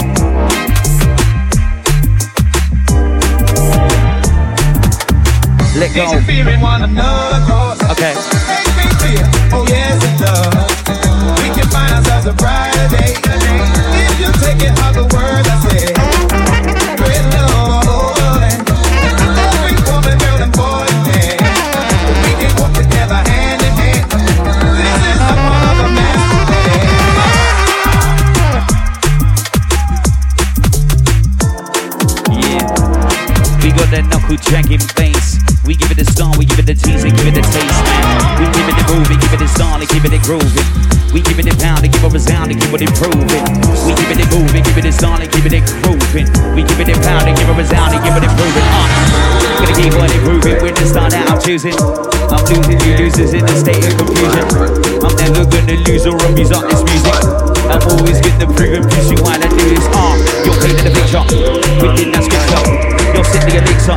Let 5.77 5.94
go. 5.94 6.05
you 6.33 6.62
one 6.62 6.85
another 6.85 7.44
cause 7.44 7.83
Okay. 7.92 8.14
Make 8.48 8.81
me 8.81 8.87
feel, 9.03 9.27
oh 9.53 9.66
yes 9.68 10.00
it 10.09 10.16
does. 10.24 10.55
We 11.42 11.48
can 11.55 11.68
find 11.68 11.92
ourselves 11.92 12.27
a 12.27 12.33
brighter 12.33 12.88
day. 12.96 13.12
If 14.09 14.20
you 14.20 14.31
take 14.40 14.62
it 14.68 14.74
the 14.94 15.05
words 15.12 15.48
I 15.48 15.68
say. 15.68 16.04
Star, 40.25 40.39
groove. 40.39 41.13
We 41.13 41.21
give 41.23 41.39
it 41.39 41.47
pound, 41.61 41.85
and 41.85 41.93
give 41.93 42.03
a 42.03 42.19
sound, 42.19 42.51
and 42.51 42.61
keep 42.61 42.73
it 42.75 42.83
improving. 42.83 43.29
We 43.87 43.93
give 43.95 44.11
it 44.11 44.19
and 44.25 44.65
give 44.65 44.79
it 44.79 44.93
star, 44.93 45.21
and 45.21 45.31
keep 45.31 45.47
it 45.47 45.63
grooving. 45.85 46.27
We 46.57 46.65
give 46.65 46.81
it 46.81 46.99
pound, 47.05 47.29
and 47.29 47.37
give 47.37 47.49
it 47.49 47.61
a 47.61 47.65
sound, 47.69 47.95
and 47.95 48.03
keep 48.03 48.17
it 48.17 48.25
improving. 48.25 48.67
Uh, 48.73 48.89
gonna 49.61 49.75
keep 49.79 49.95
on 49.95 50.11
improving. 50.11 50.63
When 50.63 50.75
to 50.75 50.87
start 50.87 51.15
out, 51.15 51.31
I'm 51.31 51.41
choosing. 51.41 51.77
I'm 51.77 52.43
losing, 52.51 52.81
you 52.83 52.97
losers 52.99 53.33
in 53.35 53.45
a 53.45 53.55
state 53.55 53.85
of 53.85 53.95
confusion. 53.95 54.45
I'm 55.05 55.15
never 55.21 55.45
gonna 55.47 55.77
lose 55.87 56.07
or 56.07 56.19
abuse 56.27 56.51
on 56.51 56.67
this 56.67 56.83
music. 56.83 57.15
I'm 57.71 57.83
always 57.95 58.19
getting 58.21 58.51
proven, 58.57 58.83
pushing 58.91 59.21
why 59.23 59.39
I 59.39 59.47
do 59.47 59.65
this. 59.71 59.87
Uh, 59.93 60.19
you're 60.43 60.59
painting 60.59 60.89
the 60.89 60.93
picture 60.99 61.25
within 61.79 62.11
that 62.11 62.25
scripture. 62.27 62.95
You're 63.15 63.29
sitting 63.31 63.55
the 63.55 63.63
elixir. 63.63 63.95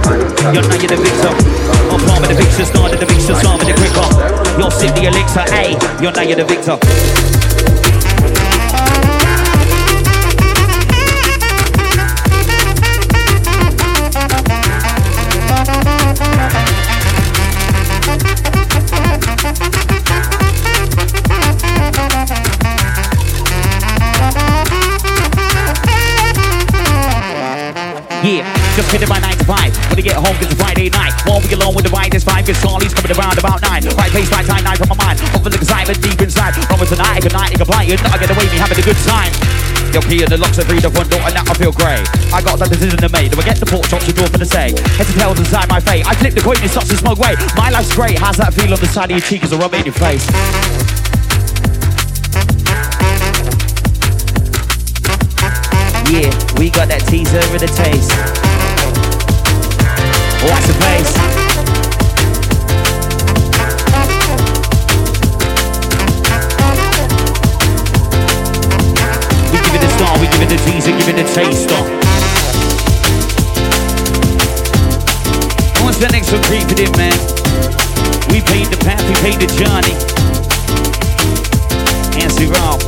You're 0.53 0.61
now 0.61 0.77
you're 0.77 0.93
the 0.93 0.99
victim. 1.01 1.33
I'm 1.89 1.99
palming 2.05 2.29
the 2.29 2.37
victor, 2.37 2.65
starting 2.65 2.99
the 2.99 3.07
victor, 3.09 3.33
solving 3.41 3.65
the 3.65 3.73
quicker. 3.73 4.36
You're 4.57 4.71
sip 4.71 4.95
the 4.95 5.05
elixir. 5.05 5.41
Hey, 5.53 5.77
you're 6.01 6.11
now 6.11 6.23
you're 6.23 6.35
the 6.35 6.43
victor. 6.43 6.77
Yeah, 28.23 28.75
just 28.75 28.91
hit 28.91 29.03
it 29.03 29.07
by 29.07 29.19
9 29.19 29.31
to 29.31 29.36
5. 29.36 29.36
When 29.89 29.99
I 29.99 30.03
get 30.03 30.19
home, 30.19 30.35
it's 30.43 30.53
Friday 30.53 30.89
night. 30.89 31.15
While 31.23 31.39
we 31.39 31.51
alone 31.55 31.73
with 31.73 31.85
the 31.87 31.93
right, 31.95 32.11
there's 32.11 32.23
five. 32.23 32.45
Get 32.45 32.59
Charlie's 32.59 32.93
coming 32.93 33.15
around 33.15 33.39
about 33.39 33.61
9. 33.61 33.87
Right 33.95 34.11
place, 34.11 34.29
right 34.31 34.45
time, 34.45 34.63
9 34.63 34.75
from 34.75 34.89
my 34.91 34.99
mind. 34.99 35.17
Over 35.33 35.49
the 35.49 35.57
excitement 35.57 36.01
deep 36.03 36.19
inside. 36.19 36.53
Promise 36.67 36.91
tonight, 36.91 37.23
tonight, 37.23 37.55
compliant. 37.55 37.99
I 38.11 38.17
get 38.19 38.29
away, 38.29 38.45
me 38.51 38.59
having 38.59 38.79
a 38.79 38.85
good 38.85 38.99
time. 39.07 39.31
Yo, 39.95 40.03
key 40.03 40.19
in 40.23 40.29
the 40.29 40.37
locks, 40.37 40.59
I 40.59 40.67
read 40.67 40.83
the 40.83 40.91
front 40.91 41.09
door, 41.09 41.23
and 41.23 41.33
now 41.33 41.47
I 41.47 41.55
feel 41.55 41.71
great. 41.71 42.03
I 42.35 42.43
got 42.43 42.59
that 42.59 42.69
decision 42.69 42.99
to 42.99 43.09
make. 43.09 43.31
Do 43.31 43.39
I 43.39 43.45
get 43.47 43.57
the 43.57 43.65
pork 43.65 43.87
chops, 43.87 44.05
the 44.05 44.13
door 44.13 44.27
for 44.27 44.37
the 44.37 44.45
say? 44.45 44.75
Heads 44.99 45.09
and 45.09 45.17
tails 45.17 45.39
inside 45.39 45.69
my 45.69 45.79
fate. 45.79 46.03
I 46.05 46.13
flip 46.15 46.35
the 46.35 46.43
coin, 46.43 46.59
it 46.59 46.69
starts 46.69 46.89
to 46.89 46.97
smoke 46.97 47.19
way. 47.19 47.39
My 47.55 47.71
life's 47.71 47.95
great. 47.95 48.19
How's 48.19 48.37
that 48.37 48.53
feel 48.53 48.73
on 48.73 48.79
the 48.79 48.91
side 48.91 49.09
of 49.09 49.17
your 49.17 49.25
cheek 49.25 49.43
as 49.43 49.53
I 49.53 49.57
rub 49.57 49.73
it 49.73 49.79
in 49.81 49.85
your 49.87 49.95
face? 49.95 50.27
Yeah, 56.11 56.31
we 56.59 56.69
got 56.69 56.87
that 56.87 57.03
teaser 57.07 57.43
with 57.51 57.63
a 57.63 57.71
taste. 57.71 58.46
What's 60.45 60.67
the 60.67 60.73
place? 60.73 61.11
We 69.51 69.57
give 69.59 69.73
it 69.73 69.83
a 69.83 69.89
star, 69.97 70.13
we 70.19 70.27
give 70.27 70.41
it 70.41 70.51
a 70.51 70.57
teaser, 70.63 70.91
give 70.91 71.09
it 71.09 71.19
a 71.19 71.23
taster. 71.33 71.81
What's 75.83 75.97
the 75.97 76.09
next 76.11 76.31
one 76.31 76.43
creeping 76.43 76.85
in, 76.85 76.91
man? 76.97 77.17
We 78.29 78.41
paid 78.41 78.67
the 78.67 78.77
path, 78.85 79.01
we 79.09 79.15
paid 79.25 79.39
the 79.41 79.47
journey. 79.57 79.95
Answer 82.21 82.47
wrong. 82.53 82.79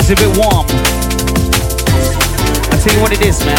It's 0.00 0.10
a 0.10 0.16
bit 0.16 0.36
warm. 0.36 1.01
Tell 2.82 2.94
you 2.94 3.00
what 3.00 3.14
it 3.14 3.22
is, 3.22 3.38
man. 3.46 3.54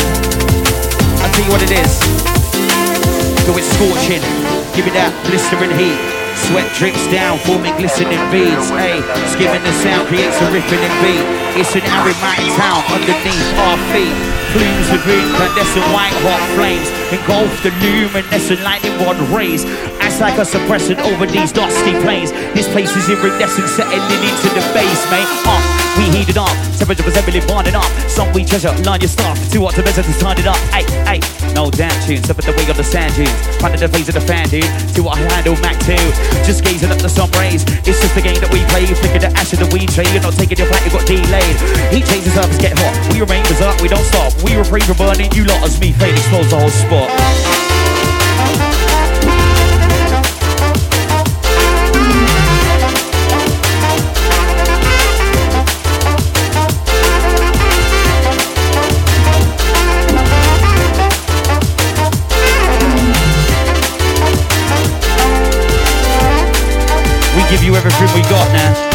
I'll 1.23 1.31
tell 1.31 1.45
you 1.47 1.51
what 1.55 1.63
it 1.63 1.71
is. 1.71 1.95
Go 3.47 3.55
it's 3.55 3.71
scorching. 3.79 4.19
Give 4.75 4.83
it 4.83 4.91
that 4.99 5.15
blistering 5.23 5.71
heat. 5.79 5.95
Sweat 6.35 6.67
drips 6.75 7.07
down, 7.07 7.39
forming 7.47 7.71
glistening 7.79 8.19
beads. 8.27 8.67
Hey, 8.75 8.99
skimming 9.31 9.63
the 9.63 9.71
sound 9.79 10.11
creates 10.11 10.35
a 10.43 10.47
ripping 10.51 10.83
beat. 10.99 11.23
It's 11.55 11.71
an 11.71 11.87
aromatic 11.87 12.51
town 12.59 12.83
underneath 12.91 13.47
our 13.63 13.79
feet. 13.95 14.11
Plumes 14.51 14.91
of 14.91 14.99
incandescent 15.07 15.87
white 15.95 16.11
hot 16.27 16.43
flames 16.59 16.91
engulf 17.15 17.47
the 17.63 17.71
luminescent 17.79 18.59
lightning 18.59 18.91
rod 19.07 19.15
rays. 19.31 19.63
Acts 20.03 20.19
like 20.19 20.35
a 20.35 20.43
suppressant 20.43 20.99
over 20.99 21.23
these 21.23 21.55
dusty 21.55 21.95
plains. 22.03 22.35
This 22.51 22.67
place 22.75 22.91
is 22.91 23.07
iridescent, 23.07 23.71
settling 23.71 24.23
into 24.27 24.51
the 24.51 24.63
base, 24.75 25.03
mate. 25.07 25.31
Uh, 25.47 25.72
we 25.97 26.09
heat 26.09 26.29
it 26.29 26.37
up, 26.37 26.53
temperature 26.77 27.03
resembling 27.03 27.45
bonding 27.47 27.75
up. 27.75 27.89
Some 28.09 28.31
we 28.33 28.45
treasure, 28.45 28.73
line 28.83 29.01
your 29.01 29.09
stuff. 29.09 29.37
Too 29.51 29.61
hot 29.61 29.75
to 29.75 29.83
measure 29.83 30.03
to 30.03 30.13
turn 30.19 30.37
it 30.37 30.47
up. 30.47 30.57
Hey, 30.73 30.85
hey, 31.05 31.19
no 31.53 31.69
damn 31.69 31.93
tune. 32.05 32.23
Step 32.23 32.39
at 32.39 32.45
the 32.45 32.53
way 32.53 32.65
of 32.69 32.77
the 32.77 32.83
sand 32.83 33.13
dunes. 33.15 33.33
Finding 33.57 33.81
the 33.81 33.89
face 33.89 34.07
of 34.09 34.15
the 34.15 34.21
fan, 34.21 34.47
dude. 34.49 34.65
Too 34.93 35.03
hot 35.03 35.17
to 35.17 35.27
handle 35.33 35.55
Mac 35.61 35.77
2. 35.85 35.95
Just 36.45 36.63
gazing 36.63 36.89
at 36.89 36.99
the 36.99 37.09
sun 37.09 37.29
rays. 37.37 37.63
It's 37.85 37.99
just 38.01 38.15
the 38.15 38.21
game 38.21 38.39
that 38.41 38.51
we 38.51 38.63
play. 38.73 38.85
Flicking 38.85 39.21
the 39.21 39.31
ash 39.37 39.53
of 39.53 39.59
the 39.59 39.69
weed 39.73 39.89
tray. 39.89 40.05
You're 40.13 40.23
not 40.23 40.33
taking 40.33 40.57
your 40.57 40.67
flight, 40.67 40.83
you 40.85 40.91
got 40.91 41.05
delayed. 41.05 41.57
Heat 41.93 42.05
changes 42.05 42.33
surface 42.33 42.57
get 42.57 42.77
hot. 42.77 42.93
We 43.13 43.21
remain 43.21 43.43
berserk, 43.45 43.81
we 43.81 43.89
don't 43.89 44.05
stop. 44.05 44.33
We 44.43 44.55
refrain 44.55 44.83
from 44.83 44.97
burning 44.97 45.31
you 45.33 45.45
lot 45.45 45.63
as 45.63 45.79
me 45.79 45.91
fade 45.93 46.15
explodes 46.15 46.49
the 46.49 46.59
whole 46.59 46.73
spot. 46.73 47.09
Give 67.53 67.63
you 67.63 67.75
everything 67.75 68.07
we 68.15 68.21
got 68.23 68.51
now. 68.51 68.92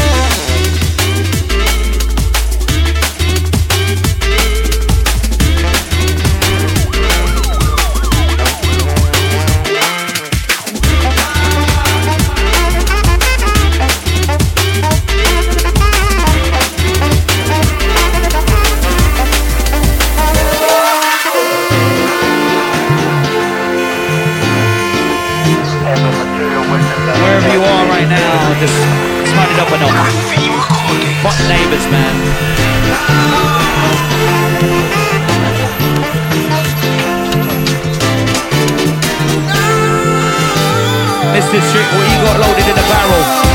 Mr. 41.38 41.61
Shit, 41.72 41.87
what 41.94 42.05
you 42.11 42.18
got 42.24 42.40
loaded 42.40 42.68
in 42.68 42.74
the 42.74 42.83
barrel? 42.83 43.47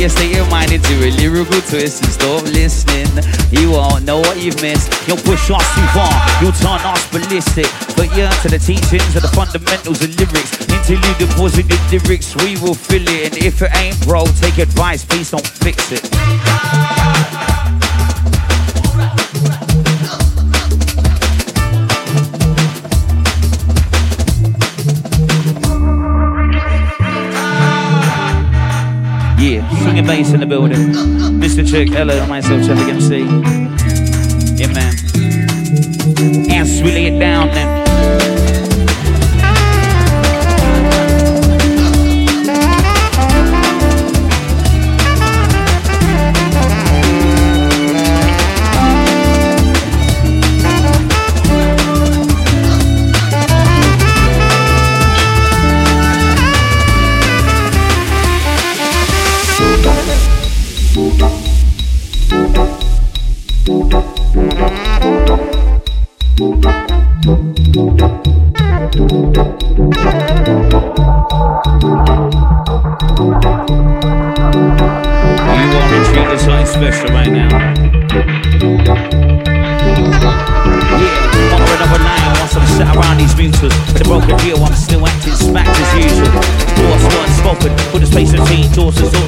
But 0.00 0.04
you 0.04 0.08
stay 0.16 0.32
your 0.34 0.48
mind 0.48 0.72
into 0.72 0.94
a 1.04 1.10
lyrical 1.20 1.60
twist 1.60 2.02
and 2.02 2.10
stop 2.10 2.42
listening. 2.44 3.22
You 3.50 3.72
won't 3.72 4.06
know 4.06 4.20
what 4.20 4.42
you've 4.42 4.56
missed. 4.62 4.88
You'll 5.06 5.18
push 5.18 5.50
us 5.50 5.74
too 5.74 5.86
far, 5.92 6.08
you'll 6.40 6.56
turn 6.56 6.80
us 6.88 7.06
ballistic. 7.12 7.66
But 7.98 8.08
yeah, 8.16 8.30
to 8.40 8.48
the 8.48 8.58
teachings 8.58 9.14
of 9.14 9.20
the 9.20 9.28
fundamentals 9.28 10.02
of 10.02 10.08
lyrics. 10.16 10.56
Until 10.72 10.96
you 11.04 11.14
deposit 11.18 11.68
the 11.68 11.76
lyrics, 11.92 12.34
we 12.36 12.56
will 12.62 12.72
fill 12.72 13.06
it. 13.08 13.34
And 13.34 13.44
if 13.44 13.60
it 13.60 13.76
ain't 13.76 14.00
bro, 14.06 14.24
take 14.40 14.56
advice, 14.56 15.04
please 15.04 15.30
don't 15.32 15.46
fix 15.46 15.92
it. 15.92 16.08
Bass 30.10 30.32
in 30.32 30.40
the 30.40 30.46
building. 30.46 31.38
Mista 31.38 31.62
Trick, 31.64 31.92
Ella, 31.92 32.14
and 32.14 32.28
myself, 32.28 32.62
Trafic 32.62 32.88
MC. 32.88 33.18
Yeah, 34.60 34.72
man. 34.72 34.92
As 36.50 36.82
we 36.82 36.90
lay 36.90 37.06
it 37.06 37.20
down 37.20 37.46
then. 37.50 37.69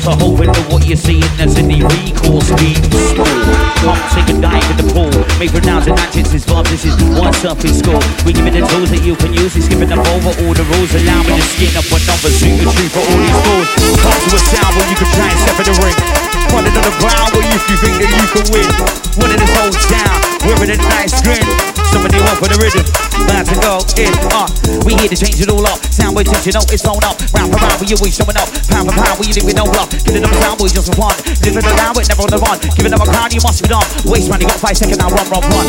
And 0.02 0.18
thoughts 0.18 0.40
are 0.40 0.46
that 0.46 0.66
what 0.72 0.82
you're 0.86 0.98
seeing 0.98 1.22
there's 1.38 1.54
any 1.58 1.82
recourse 1.82 2.50
being 2.58 2.82
stored. 3.12 3.28
Come 3.82 3.98
take 4.14 4.30
a 4.30 4.36
dive 4.40 4.66
in 4.74 4.76
the 4.82 4.86
pool, 4.90 5.12
make 5.38 5.50
pronouncing 5.54 5.94
adjectives, 5.94 6.44
verbs, 6.46 6.70
this 6.70 6.84
is 6.86 6.94
one 7.14 7.34
surfing 7.38 7.74
school. 7.74 8.00
We 8.26 8.34
give 8.34 8.46
it 8.46 8.54
the 8.54 8.64
tools 8.66 8.90
that 8.90 9.02
you 9.02 9.14
can 9.14 9.34
use, 9.34 9.54
we 9.54 9.62
skipping 9.62 9.90
them 9.90 10.02
over 10.02 10.32
all 10.42 10.54
the 10.54 10.66
rules, 10.74 10.90
allow 10.94 11.22
me 11.22 11.38
to 11.38 11.44
skin 11.44 11.74
up 11.78 11.86
a 11.90 11.98
number, 12.06 12.30
suit 12.30 12.62
for 12.90 13.02
all 13.02 13.18
these 13.18 13.38
fools. 13.46 13.68
Come 14.02 14.16
to 14.16 14.30
a 14.34 14.40
sound 14.42 14.72
where 14.74 14.88
you 14.90 14.98
can 14.98 15.10
try 15.14 15.28
and 15.30 15.38
step 15.38 15.58
in 15.62 15.66
the 15.70 15.76
ring. 15.82 15.98
Running 16.50 16.74
on 16.76 16.84
the 16.84 16.94
ground 16.98 17.28
where 17.32 17.46
if 17.46 17.64
you 17.70 17.76
think 17.78 17.94
that 18.02 18.10
you 18.10 18.26
can 18.32 18.44
win. 18.52 18.70
Winning 19.18 19.40
this 19.40 19.52
whole 19.54 19.74
town, 19.92 20.18
wearing 20.46 20.72
a 20.72 20.78
nice 20.78 21.16
grin. 21.22 21.71
Somebody 21.92 22.16
want 22.24 22.40
for 22.40 22.48
the 22.48 22.56
rhythm, 22.56 22.88
about 23.20 23.44
to 23.44 23.52
go 23.60 23.84
in, 24.00 24.08
uh 24.32 24.48
We 24.88 24.96
here 24.96 25.12
to 25.12 25.16
change 25.16 25.36
it 25.38 25.52
all 25.52 25.60
up, 25.68 25.76
sound 25.92 26.16
tension, 26.16 26.56
know 26.56 26.64
it's 26.72 26.88
on 26.88 27.04
up. 27.04 27.20
Round 27.36 27.52
for 27.52 27.60
round, 27.60 27.76
we 27.84 27.92
always 27.92 28.16
showing 28.16 28.40
up, 28.40 28.48
pound 28.72 28.88
for 28.88 28.96
pound, 28.96 29.20
we 29.20 29.28
live 29.28 29.44
with 29.44 29.60
no 29.60 29.68
love 29.68 29.92
Killing 30.02 30.24
them 30.24 30.32
sound 30.40 30.56
boys 30.58 30.72
just 30.72 30.88
for 30.88 30.96
fun, 30.96 31.12
living 31.44 31.60
around 31.62 32.00
with 32.00 32.08
never 32.08 32.24
on 32.24 32.32
the 32.32 32.40
run. 32.40 32.56
Giving 32.74 32.96
them 32.96 33.00
a 33.00 33.06
crown, 33.06 33.30
you 33.30 33.40
must 33.44 33.62
be 33.62 33.68
done. 33.68 33.84
Waste 34.08 34.32
man, 34.32 34.40
you 34.40 34.48
got 34.48 34.58
five 34.58 34.76
seconds 34.76 34.98
now, 34.98 35.12
run, 35.12 35.28
run, 35.28 35.44
run 35.52 35.68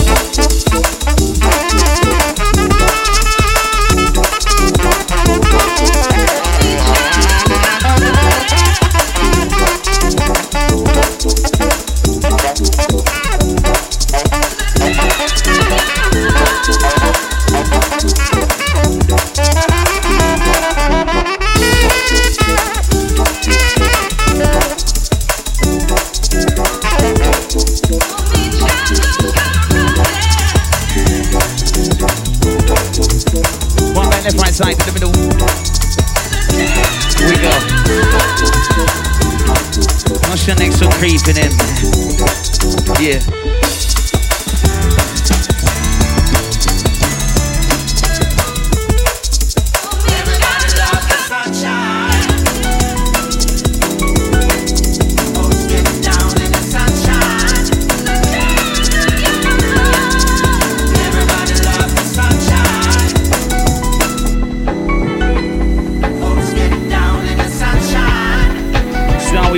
One 34.54 34.68
right, 34.68 34.78
to 34.78 34.86
the 34.86 34.94
middle. 34.94 35.12
Here 37.18 37.28
we 37.28 37.36
go. 37.42 37.50
Your 40.46 40.56
next 40.58 40.82
one 40.82 40.92
creeping 40.92 41.38
in? 41.38 41.52
Yeah 43.02 43.53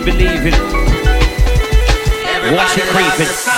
believe 0.05 0.45
it 0.45 0.53
Watch 2.53 2.77
it 2.77 2.83
creeping. 2.93 3.54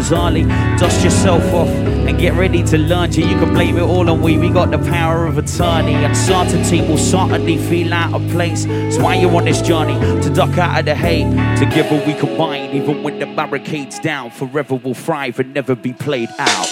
Dust 0.00 1.04
yourself 1.04 1.42
off 1.52 1.68
and 1.68 2.18
get 2.18 2.34
ready 2.34 2.62
to 2.62 2.78
learn 2.78 3.10
to. 3.10 3.20
You 3.20 3.36
can 3.38 3.52
blame 3.52 3.76
it 3.76 3.82
all 3.82 4.08
on 4.08 4.22
we. 4.22 4.38
We 4.38 4.48
got 4.48 4.70
the 4.70 4.78
power 4.78 5.26
of 5.26 5.36
attorney. 5.36 5.94
Uncertainty 5.94 6.80
will 6.80 6.98
certainly 6.98 7.58
feel 7.58 7.92
out 7.92 8.14
of 8.14 8.26
place. 8.30 8.64
That's 8.64 8.98
why 8.98 9.16
you're 9.16 9.34
on 9.34 9.44
this 9.44 9.60
journey 9.60 9.98
to 10.22 10.30
duck 10.30 10.56
out 10.58 10.80
of 10.80 10.84
the 10.86 10.94
hate. 10.94 11.30
Together 11.58 12.02
we 12.06 12.14
combine, 12.14 12.70
even 12.70 13.02
when 13.02 13.18
the 13.18 13.26
barricades 13.26 13.98
down. 13.98 14.30
Forever 14.30 14.76
we'll 14.76 14.94
thrive 14.94 15.38
and 15.38 15.52
never 15.52 15.74
be 15.74 15.92
played 15.92 16.30
out. 16.38 16.68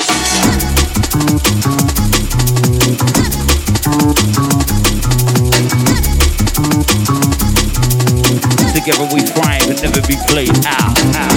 Together 8.79 9.09
we 9.13 9.21
thrive 9.23 9.69
and 9.69 9.83
never 9.83 10.01
be 10.07 10.15
played 10.29 10.65
out. 10.65 10.97
out. 11.17 11.35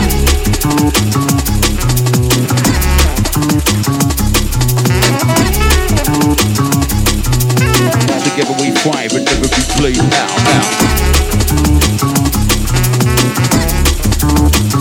Together 8.23 8.53
we 8.61 8.69
thrive 8.69 9.13
and 9.13 9.25
never 9.25 9.47
be 9.47 9.63
played 9.75 9.97
out. 10.13 10.39
out. 14.75 14.80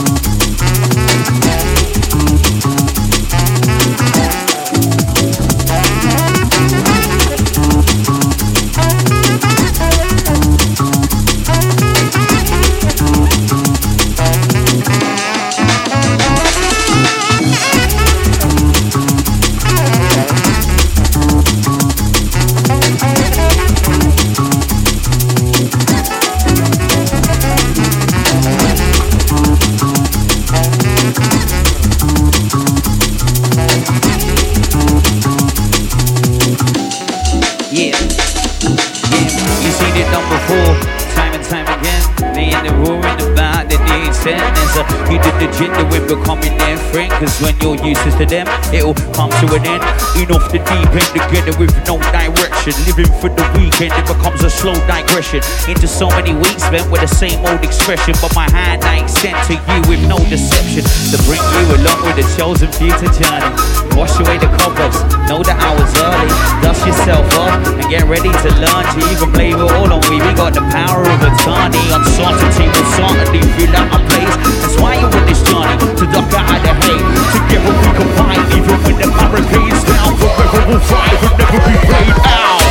When 47.40 47.57
you're 47.61 47.76
useless 47.85 48.14
to 48.16 48.26
them, 48.26 48.46
it'll 48.72 48.94
come 49.16 49.31
to 49.40 49.46
an 49.57 49.64
end. 49.66 49.83
In 50.16 50.31
off 50.33 50.53
the 50.53 50.59
deep 50.59 50.92
end 50.92 51.11
together 51.12 51.57
with 51.59 51.72
no 51.87 51.98
direction. 52.12 52.72
Living 52.87 53.11
for 53.20 53.29
the 53.29 53.44
weekend, 53.57 53.92
it 53.96 54.07
becomes 54.07 54.44
a 54.44 54.50
slow 54.50 54.74
digression. 54.87 55.40
Into 55.68 55.88
so 55.88 56.09
many 56.09 56.35
weeks 56.35 56.62
spent 56.62 56.90
with 56.90 57.00
the 57.00 57.09
same 57.09 57.40
old 57.46 57.64
expression. 57.64 58.14
But 58.20 58.35
my 58.35 58.48
hand 58.50 58.85
I 58.85 59.03
extend 59.03 59.37
to 59.48 59.55
you 59.55 59.81
with 59.88 60.07
no 60.09 60.18
deception. 60.29 60.85
To 60.85 61.16
bring 61.24 61.40
you 61.40 61.64
along 61.81 62.05
with 62.05 62.16
the 62.16 62.26
chosen 62.37 62.70
future 62.72 63.11
journey. 63.16 63.89
Wash 63.96 64.16
away 64.20 64.38
the 64.38 64.48
cobwebs, 64.57 64.98
know 65.29 65.42
I 65.44 65.70
was 65.76 65.90
early. 66.00 66.31
Dust 66.62 66.87
yourself 66.87 67.26
off 67.37 67.53
and 67.66 67.88
get 67.90 68.05
ready 68.09 68.31
to 68.31 68.48
learn 68.62 68.85
to 68.87 69.00
even 69.12 69.29
blame 69.33 69.59
it 69.59 69.70
all 69.76 69.92
on 69.92 70.00
me. 70.09 70.22
We 70.22 70.33
got 70.33 70.55
the 70.55 70.64
power 70.72 71.03
of 71.05 71.20
attorney. 71.20 71.85
Uncertainty 71.92 72.66
will 72.70 72.88
certainly 72.96 73.42
fill 73.59 73.74
out 73.76 73.88
my 73.92 74.00
place. 74.09 74.35
That's 74.62 74.79
why 74.81 74.94
you're 75.03 75.11
on 75.11 75.24
this 75.26 75.42
journey 75.42 75.76
to 75.98 76.05
duck 76.09 76.31
out 76.33 76.48
of 76.48 76.62
the 76.62 76.72
hate. 76.87 77.05
Together 77.35 77.72
we 77.74 77.90
can 77.98 78.09
fight, 78.14 78.40
even 78.55 78.76
when 78.87 78.96
the 79.03 79.09
barricades 79.11 79.83
down. 79.85 80.14
Forever 80.16 80.61
we'll 80.70 80.85
fight 80.87 81.18
and 81.26 81.35
never 81.37 81.61
be 81.66 81.74
played 81.85 82.18
out. 82.24 82.62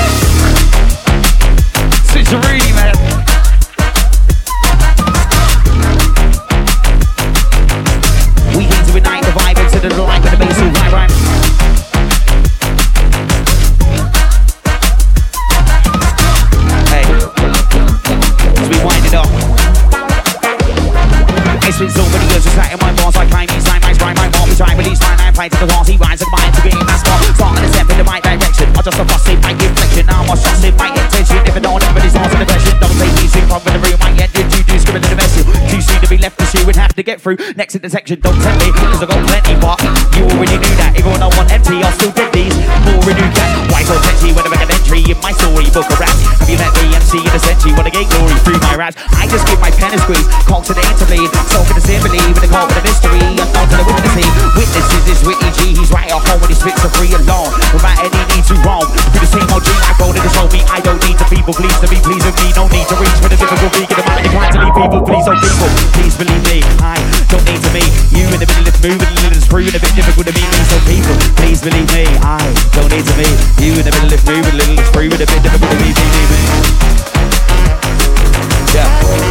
Cicerine, 2.09 2.78
get 37.09 37.21
through. 37.21 37.37
Next 37.57 37.73
intersection, 37.73 38.19
don't 38.21 38.37
tempt 38.41 38.61
me, 38.61 38.71
cause 38.71 39.01
I 39.01 39.07
got 39.09 39.17
plenty, 39.25 39.55
but 39.57 39.81
you 40.13 40.29
already 40.29 40.57
knew 40.61 40.75
that. 40.77 40.93
Even 40.93 41.09
when 41.09 41.23
I 41.25 41.29
want 41.33 41.49
empty, 41.49 41.81
I'll 41.81 41.95
still 41.97 42.13
get 42.13 42.29
these. 42.31 42.53
More 42.85 43.01
renewed 43.01 43.33
gas, 43.33 43.49
why 43.73 43.81
so 43.81 43.97
touchy 43.97 44.29
when 44.29 44.45
I 44.45 44.61
an 44.61 44.78
entry 44.89 45.05
in 45.05 45.19
my 45.21 45.31
story 45.31 45.69
book 45.69 45.85
of 45.85 45.99
raps. 46.01 46.17
Have 46.41 46.49
you 46.49 46.57
met 46.57 46.73
the 46.73 46.89
MC 46.89 47.21
in 47.21 47.29
a 47.29 47.39
century 47.39 47.73
I 47.77 47.89
gain 47.93 48.09
glory 48.09 48.33
through 48.41 48.57
my 48.65 48.73
raps? 48.75 48.97
I 49.13 49.29
just 49.29 49.45
give 49.45 49.59
my 49.61 49.69
pen 49.69 49.93
a 49.93 49.99
squeeze, 50.01 50.25
cock 50.49 50.65
to 50.65 50.73
the 50.73 50.81
to 50.81 51.05
the 51.05 51.81
symbole, 51.81 52.17
with 52.33 52.41
the 52.41 52.49
call 52.49 52.65
with 52.65 52.77
the 52.77 52.85
mystery, 52.85 53.21
unknown 53.21 53.67
to 53.69 53.75
the 53.77 53.85
witnessy. 53.85 54.25
Witnesses 54.57 55.05
is 55.05 55.19
Whitney 55.21 55.51
G, 55.53 55.77
he's 55.77 55.91
right 55.93 56.09
at 56.09 56.17
home 56.17 56.41
when 56.41 56.49
he 56.49 56.57
spits 56.57 56.81
a 56.81 56.89
free 56.97 57.13
alone, 57.13 57.53
without 57.69 58.01
any 58.01 58.21
need 58.33 58.45
to 58.49 58.55
roam. 58.65 58.85
Through 59.13 59.21
the 59.21 59.29
same 59.29 59.47
old 59.53 59.61
dream 59.61 59.81
I 59.85 59.93
rolled 60.01 60.17
in 60.17 60.23
the 60.25 60.31
show 60.33 60.47
me, 60.49 60.61
I 60.73 60.81
don't 60.81 61.01
need 61.05 61.17
to 61.21 61.25
people 61.29 61.53
please 61.53 61.77
to 61.85 61.87
be 61.87 61.99
pleased 62.01 62.25
with 62.25 62.37
me, 62.41 62.49
no 62.57 62.65
need 62.73 62.87
to 62.89 62.95
reach 62.97 63.17
for 63.21 63.29
the 63.29 63.37
difficult 63.37 63.71
vegan, 63.77 63.93
the 63.93 64.05
mind 64.09 64.25
inclined 64.25 64.53
to 64.57 64.59
leave 64.65 64.75
people, 64.75 65.01
please 65.05 65.27
oh 65.29 65.37
people, 65.37 65.69
please 65.93 66.15
believe 66.17 66.43
me, 66.49 66.57
I 66.81 66.97
to 67.69 67.73
meet 67.73 67.91
you 68.11 68.25
in 68.33 68.39
the 68.39 68.47
middle 68.47 68.67
of 68.67 68.81
moving, 68.81 69.07
a 69.07 69.13
little 69.21 69.37
it's 69.37 69.47
proving 69.47 69.75
a 69.75 69.79
bit 69.79 69.93
difficult 69.95 70.25
to 70.27 70.33
meet 70.33 70.49
me, 70.49 70.61
so 70.65 70.77
people, 70.89 71.15
please 71.37 71.61
believe 71.61 71.87
me, 71.93 72.05
I 72.21 72.39
don't 72.73 72.89
need 72.89 73.05
to 73.05 73.15
meet 73.17 73.37
you 73.61 73.73
in 73.77 73.85
the 73.85 73.91
middle 73.91 74.13
of 74.13 74.25
moving, 74.25 74.53
a 74.53 74.57
little 74.57 74.79
it's 74.79 74.89
proving 74.89 75.21
a 75.21 75.25
bit 75.25 75.43
difficult 75.43 75.69
to 75.69 75.77
meet 75.77 75.95
me, 75.97 76.05
me, 76.09 76.23
me. 76.29 76.41
Yeah. 78.73 79.28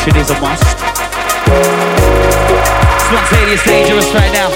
Participation 0.00 0.16
is 0.16 0.30
a 0.30 0.40
must. 0.40 0.64
Spontaneous 3.04 3.64
dangerous 3.64 4.08
right 4.14 4.32
now. 4.32 4.48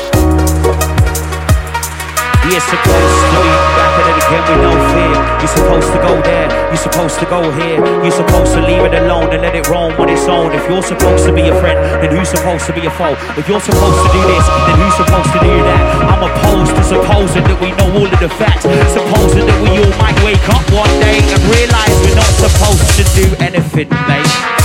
You're 2.45 2.61
supposed 2.61 3.18
to 3.24 3.38
be 3.40 3.53
back 3.72 3.92
at 3.99 4.07
it 4.12 4.18
again 4.20 4.45
with 4.45 4.61
no 4.61 4.72
fear. 4.92 5.16
You're 5.40 5.57
supposed 5.57 5.88
to 5.92 5.99
go 6.05 6.12
there, 6.22 6.49
you're 6.68 6.76
supposed 6.76 7.18
to 7.20 7.26
go 7.26 7.40
here. 7.57 7.80
You're 8.05 8.12
supposed 8.12 8.53
to 8.53 8.61
leave 8.61 8.84
it 8.84 8.95
alone 8.95 9.32
and 9.32 9.40
let 9.42 9.57
it 9.57 9.66
roam 9.68 9.92
on 9.97 10.09
its 10.09 10.28
own. 10.28 10.53
If 10.53 10.68
you're 10.68 10.84
supposed 10.84 11.24
to 11.24 11.32
be 11.32 11.49
a 11.49 11.57
friend, 11.61 11.80
then 12.05 12.14
who's 12.14 12.28
supposed 12.28 12.66
to 12.66 12.72
be 12.72 12.84
a 12.84 12.92
foe? 12.92 13.16
If 13.36 13.49
you're 13.49 13.64
supposed 13.64 14.01
to 14.05 14.09
do 14.12 14.22
this, 14.28 14.45
then 14.45 14.76
who's 14.76 14.97
supposed 14.97 15.32
to 15.32 15.40
do 15.40 15.55
that? 15.57 15.80
I'm 16.05 16.22
opposed 16.24 16.76
to 16.76 16.84
supposing 16.84 17.45
that 17.49 17.59
we 17.61 17.72
know 17.80 17.88
all 17.97 18.09
of 18.12 18.20
the 18.20 18.28
facts. 18.36 18.68
Supposing 18.92 19.49
that 19.49 19.59
we 19.64 19.80
all 19.80 19.95
might 19.97 20.16
wake 20.20 20.47
up 20.53 20.64
one 20.68 20.92
day 21.01 21.24
and 21.24 21.40
realize 21.49 21.92
we're 22.05 22.16
not 22.16 22.32
supposed 22.45 22.92
to 23.01 23.05
do 23.16 23.26
anything, 23.40 23.88
mate. 24.05 24.64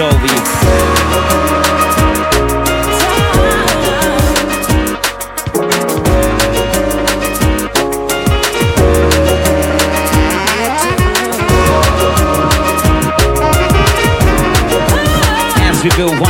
As 0.00 0.04
we 15.82 15.90
build 15.96 16.20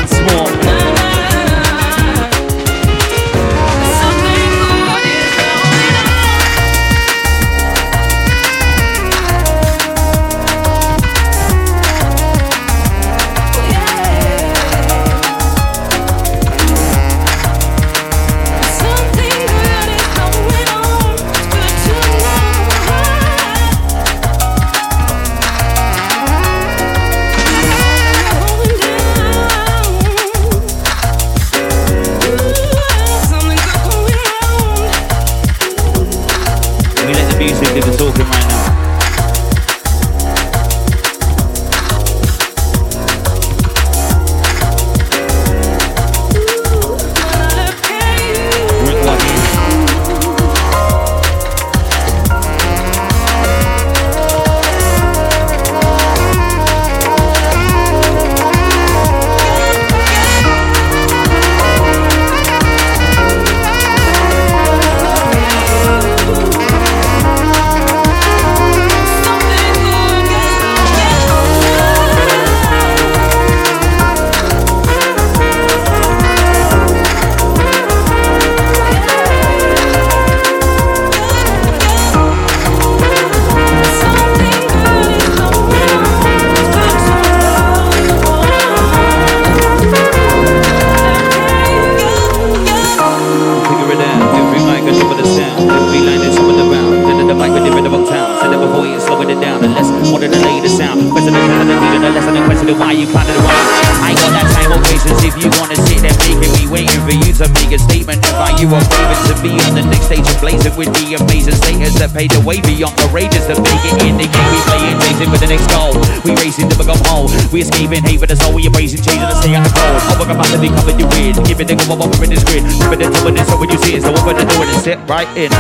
blazing 110.48 110.76
with 110.80 110.88
the 110.96 111.12
amazing 111.20 111.52
status 111.52 111.92
that 112.00 112.08
paid 112.16 112.32
the 112.32 112.40
way 112.40 112.56
beyond 112.64 112.96
courageous 113.04 113.44
to 113.44 113.54
make 113.60 113.84
it 113.84 114.00
in 114.00 114.16
the 114.16 114.24
game. 114.24 114.48
We 114.48 114.58
playing 114.64 114.96
chasing 115.04 115.28
for 115.28 115.36
the 115.36 115.48
next 115.52 115.68
goal. 115.68 115.92
We 116.24 116.32
racing 116.40 116.72
to 116.72 116.76
become 116.80 116.96
whole. 117.04 117.28
We 117.52 117.60
escaping 117.60 118.00
hate 118.00 118.16
for 118.16 118.26
the 118.26 118.36
soul. 118.36 118.56
We 118.56 118.64
embracing 118.64 119.04
changing 119.04 119.28
to 119.28 119.36
stay 119.36 119.52
out 119.52 119.68
the 119.68 119.72
cold. 119.76 120.00
Oh, 120.08 120.16
we're 120.16 120.32
about 120.32 120.48
to 120.48 120.56
be 120.56 120.72
covered 120.72 120.96
you 120.96 121.04
weird. 121.12 121.36
Give 121.44 121.60
it 121.60 121.68
the 121.68 121.76
go 121.76 122.00
up 122.00 122.16
in 122.24 122.32
this 122.32 122.40
grid. 122.48 122.64
It 122.64 122.96
the 122.96 123.12
top 123.12 123.28
of 123.28 123.36
this 123.36 123.44
so 123.44 123.60
when 123.60 123.68
you 123.68 123.78
see 123.84 124.00
it. 124.00 124.02
So 124.02 124.08
open 124.08 124.40
the 124.40 124.48
door 124.48 124.64
and 124.64 124.80
sit 124.80 124.96
right 125.04 125.28
in. 125.36 125.52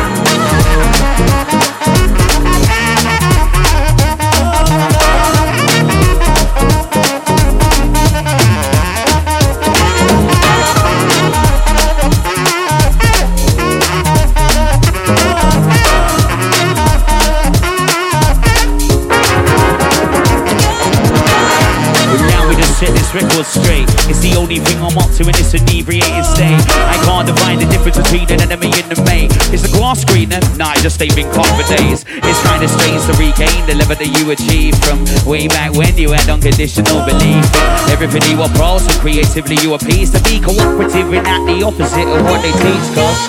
This 23.08 23.22
record 23.22 23.46
straight. 23.46 23.88
It's 24.08 24.20
the 24.20 24.34
only 24.36 24.58
thing 24.58 24.76
I'm 24.78 24.96
up 24.98 25.10
to 25.16 25.22
in 25.24 25.32
this 25.32 25.54
inebriated 25.54 26.24
state. 26.24 26.60
I 26.92 26.96
can't 27.04 27.26
define 27.26 27.58
the 27.58 27.66
difference 27.66 27.96
between 27.96 28.30
an 28.32 28.40
enemy 28.40 28.72
and 28.74 28.92
a 28.92 28.98
mate. 29.04 29.32
It's 29.52 29.64
a 29.64 29.72
glass 29.72 30.04
screener, 30.04 30.40
nah, 30.56 30.76
I 30.76 30.76
just 30.80 31.00
ain't 31.00 31.14
been 31.14 31.30
caught 31.32 31.48
for 31.56 31.64
days. 31.76 32.04
It's 32.08 32.40
kinda 32.44 32.68
strange 32.68 33.02
to 33.08 33.12
regain 33.16 33.64
the 33.66 33.74
level 33.76 33.96
that 33.96 34.10
you 34.18 34.30
achieved 34.30 34.82
from 34.84 35.04
way 35.24 35.48
back 35.48 35.72
when 35.72 35.96
you 35.96 36.12
had 36.12 36.28
unconditional 36.28 37.04
belief. 37.04 37.44
Everything 37.88 38.22
you 38.30 38.38
were 38.38 38.52
pros 38.56 38.84
and 38.84 38.96
creatively 39.00 39.56
you 39.62 39.74
appease 39.74 40.10
to 40.12 40.20
be 40.22 40.40
cooperative 40.40 41.12
and 41.12 41.24
not 41.24 41.46
the 41.46 41.62
opposite 41.64 42.08
of 42.08 42.24
what 42.28 42.42
they 42.42 42.52
teach, 42.52 42.86
cause. 42.96 43.20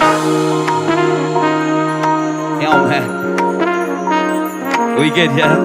Yo, 2.62 2.72
man. 2.88 3.08
We 5.00 5.10
good, 5.10 5.32
yeah? 5.38 5.56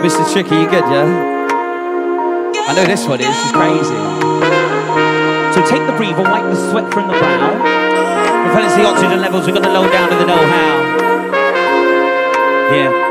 Mr. 0.00 0.24
Tricky, 0.32 0.54
you 0.54 0.70
good, 0.70 0.86
yeah? 0.88 1.27
I 2.68 2.74
know 2.74 2.84
this 2.84 3.08
one 3.08 3.18
is, 3.18 3.34
crazy. 3.52 3.96
So 5.54 5.64
take 5.64 5.86
the 5.86 5.94
breather, 5.96 6.22
wipe 6.22 6.44
the 6.44 6.70
sweat 6.70 6.92
from 6.92 7.08
the 7.08 7.14
brow. 7.14 7.56
Repellence 8.44 8.74
the 8.74 8.84
oxygen 8.84 9.22
levels, 9.22 9.46
we're 9.46 9.54
gonna 9.54 9.72
low 9.72 9.90
down 9.90 10.10
to 10.10 10.16
the 10.16 10.26
know-how. 10.26 10.76
Yeah. 12.74 13.07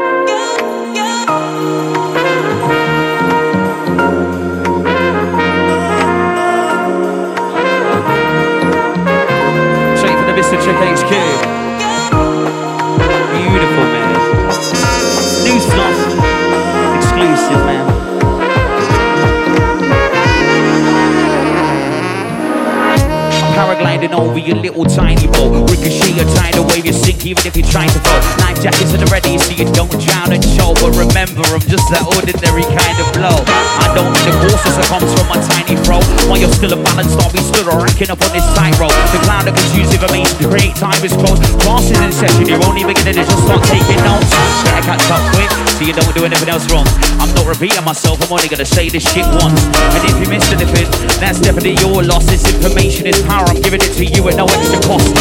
how 23.57 23.66
Paragliding 23.77 24.13
over 24.17 24.39
your 24.39 24.57
little 24.57 24.85
tiny 24.85 25.27
boat. 25.27 25.69
Ricochet 25.69 26.17
your 26.17 26.25
tidal 26.33 26.65
wave, 26.65 26.85
you 26.85 26.93
sink 26.93 27.25
even 27.25 27.45
if 27.45 27.55
you 27.55 27.61
try 27.61 27.85
to 27.85 27.99
float. 28.01 28.25
Life 28.41 28.57
jackets 28.61 28.89
are 28.89 29.05
ready 29.13 29.37
so 29.37 29.53
you 29.53 29.69
don't 29.73 29.91
drown 30.01 30.33
and 30.33 30.41
choke. 30.57 30.81
But 30.81 30.97
remember, 30.97 31.45
I'm 31.45 31.61
just 31.61 31.85
that 31.93 32.01
ordinary 32.17 32.65
kind 32.73 32.97
of 32.97 33.07
blow. 33.13 33.37
I 33.37 33.93
don't 33.93 34.09
need 34.09 34.25
the 34.25 34.49
forces 34.49 34.73
that 34.81 34.89
comes 34.89 35.05
from 35.13 35.29
my 35.29 35.37
tiny 35.45 35.77
throat. 35.85 36.01
While 36.25 36.41
you're 36.41 36.49
still 36.57 36.73
a 36.73 36.79
balanced 36.81 37.21
we 37.29 37.37
stood 37.53 37.69
or 37.69 37.77
racking 37.77 38.09
up 38.09 38.17
on 38.17 38.33
this 38.33 38.45
tightrope. 38.57 38.93
The 39.13 39.21
cloud 39.29 39.45
that 39.45 39.53
confused 39.53 39.93
information 39.93 40.33
to 40.41 40.45
create 40.49 40.73
time 40.73 40.97
is 41.05 41.13
close. 41.13 41.37
Class 41.61 41.85
is 41.93 42.01
in 42.01 42.09
session, 42.09 42.49
you're 42.49 42.63
only 42.65 42.81
beginning 42.81 43.21
to 43.21 43.25
just 43.29 43.43
start 43.45 43.61
taking 43.69 44.01
notes. 44.01 44.33
Better 44.65 44.89
catch 44.89 45.05
up 45.13 45.21
quick 45.37 45.49
so 45.77 45.85
you 45.85 45.93
don't 45.93 46.09
do 46.17 46.25
anything 46.25 46.49
else 46.49 46.65
wrong. 46.73 46.89
I'm 47.21 47.29
not 47.37 47.45
repeating 47.45 47.85
myself, 47.85 48.17
I'm 48.25 48.33
only 48.33 48.49
gonna 48.49 48.65
say 48.65 48.89
this 48.89 49.05
shit 49.05 49.27
once. 49.37 49.61
And 49.93 50.01
if 50.01 50.17
you 50.17 50.25
missed 50.33 50.49
anything, 50.49 50.89
that's 51.21 51.37
definitely 51.37 51.77
your 51.77 52.01
loss. 52.01 52.25
This 52.25 52.41
information 52.49 53.05
is 53.05 53.21
power, 53.21 53.45
I'm 53.45 53.61
giving 53.67 53.83
it 53.83 53.91
to 53.91 54.05
you 54.05 54.23
at 54.29 54.35
no 54.37 54.45
extra 54.45 54.79
cost. 54.87 55.13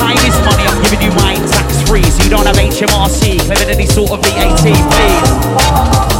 Time 0.00 0.16
is 0.24 0.32
money, 0.40 0.64
I'm 0.64 0.80
giving 0.80 1.02
you 1.04 1.12
mine 1.20 1.36
tax 1.52 1.82
free. 1.84 2.02
So 2.02 2.24
you 2.24 2.30
don't 2.30 2.46
have 2.46 2.56
HMRC, 2.56 3.44
claiming 3.44 3.68
any 3.68 3.84
sort 3.84 4.10
of 4.12 4.24
VAT, 4.24 4.56
please. 4.56 5.28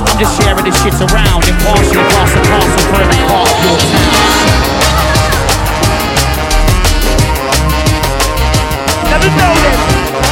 I'm 0.04 0.18
just 0.20 0.36
sharing 0.36 0.62
this 0.62 0.76
shit 0.84 0.92
around, 1.00 1.48
impartially 1.48 2.04
pass 2.12 2.36
and 2.36 2.44
parcel 2.52 2.84
for 2.84 3.00
every 3.00 3.16
part 3.32 3.48
of 3.48 3.64
your 3.64 3.80
town. 3.80 4.20
Never 9.08 9.30
know 9.40 9.54
this. 9.64 10.29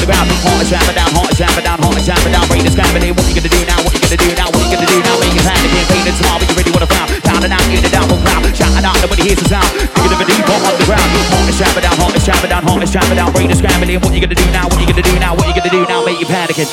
To 0.00 0.06
the 0.06 0.12
ground. 0.12 0.28
Heart 0.40 0.64
is 0.64 0.70
jamming 0.72 0.96
down, 0.96 1.10
heart 1.12 1.28
is 1.28 1.36
jamming 1.36 1.64
down, 1.64 1.78
heart 1.80 1.96
is 2.00 2.06
jamming 2.08 2.32
down. 2.32 2.48
Brain 2.48 2.64
is 2.64 2.72
scrambling. 2.72 3.12
What 3.12 3.28
you 3.28 3.36
gonna 3.36 3.52
do 3.52 3.60
now? 3.68 3.76
What 3.84 3.92
you 3.92 4.00
gonna 4.00 4.16
do 4.16 4.32
now? 4.32 4.48
What 4.48 4.64
you 4.64 4.72
gonna 4.72 4.88
do 4.88 4.98
now? 5.04 5.20
Make 5.20 5.36
your 5.36 5.44
hand 5.44 5.60
again, 5.60 5.84
pain 5.92 6.04
and 6.08 6.16
smile. 6.16 6.40
But 6.40 6.48
you 6.48 6.56
really 6.56 6.72
wanna 6.72 6.88
frown. 6.88 7.08
Down 7.20 7.44
and 7.44 7.52
out 7.52 7.60
in 7.68 7.84
the 7.84 7.92
downfall 7.92 8.20
crowd. 8.24 8.48
Shouting 8.56 8.86
out, 8.86 8.96
nobody 9.04 9.28
hears 9.28 9.40
the 9.40 9.48
sound. 9.50 9.68
Thinking 9.76 10.16
of 10.16 10.20
a 10.20 10.26
deep 10.26 10.48
on 10.48 10.60
the 10.80 10.86
ground. 10.88 11.04
Heart 11.04 11.52
is 11.52 11.56
trap 11.60 11.76
down, 11.76 11.96
hot, 12.00 12.12
let's 12.16 12.24
down, 12.24 12.64
hot, 12.64 12.80
let's 12.80 12.92
down, 12.92 13.32
break 13.32 13.48
the 13.48 13.56
scrambling. 13.56 14.00
What 14.00 14.12
you 14.16 14.20
gonna 14.24 14.38
do 14.38 14.48
now? 14.50 14.68
What 14.70 14.80
you 14.80 14.88
gonna 14.88 15.04
do 15.04 15.14
now? 15.20 15.36
What 15.36 15.46
you 15.48 15.54
gonna 15.56 15.74
do 15.74 15.82
now? 15.84 16.04
Make 16.06 16.20
you 16.20 16.26
panicking. 16.26 16.70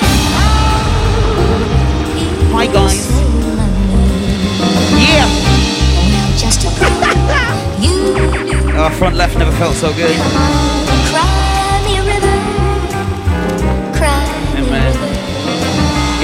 Hi 2.56 2.66
guys. 2.72 3.12
Yeah. 4.96 5.28
Our 8.78 8.92
front 8.92 9.16
left 9.16 9.38
never 9.38 9.52
felt 9.58 9.76
so 9.76 9.92
good. 9.94 10.16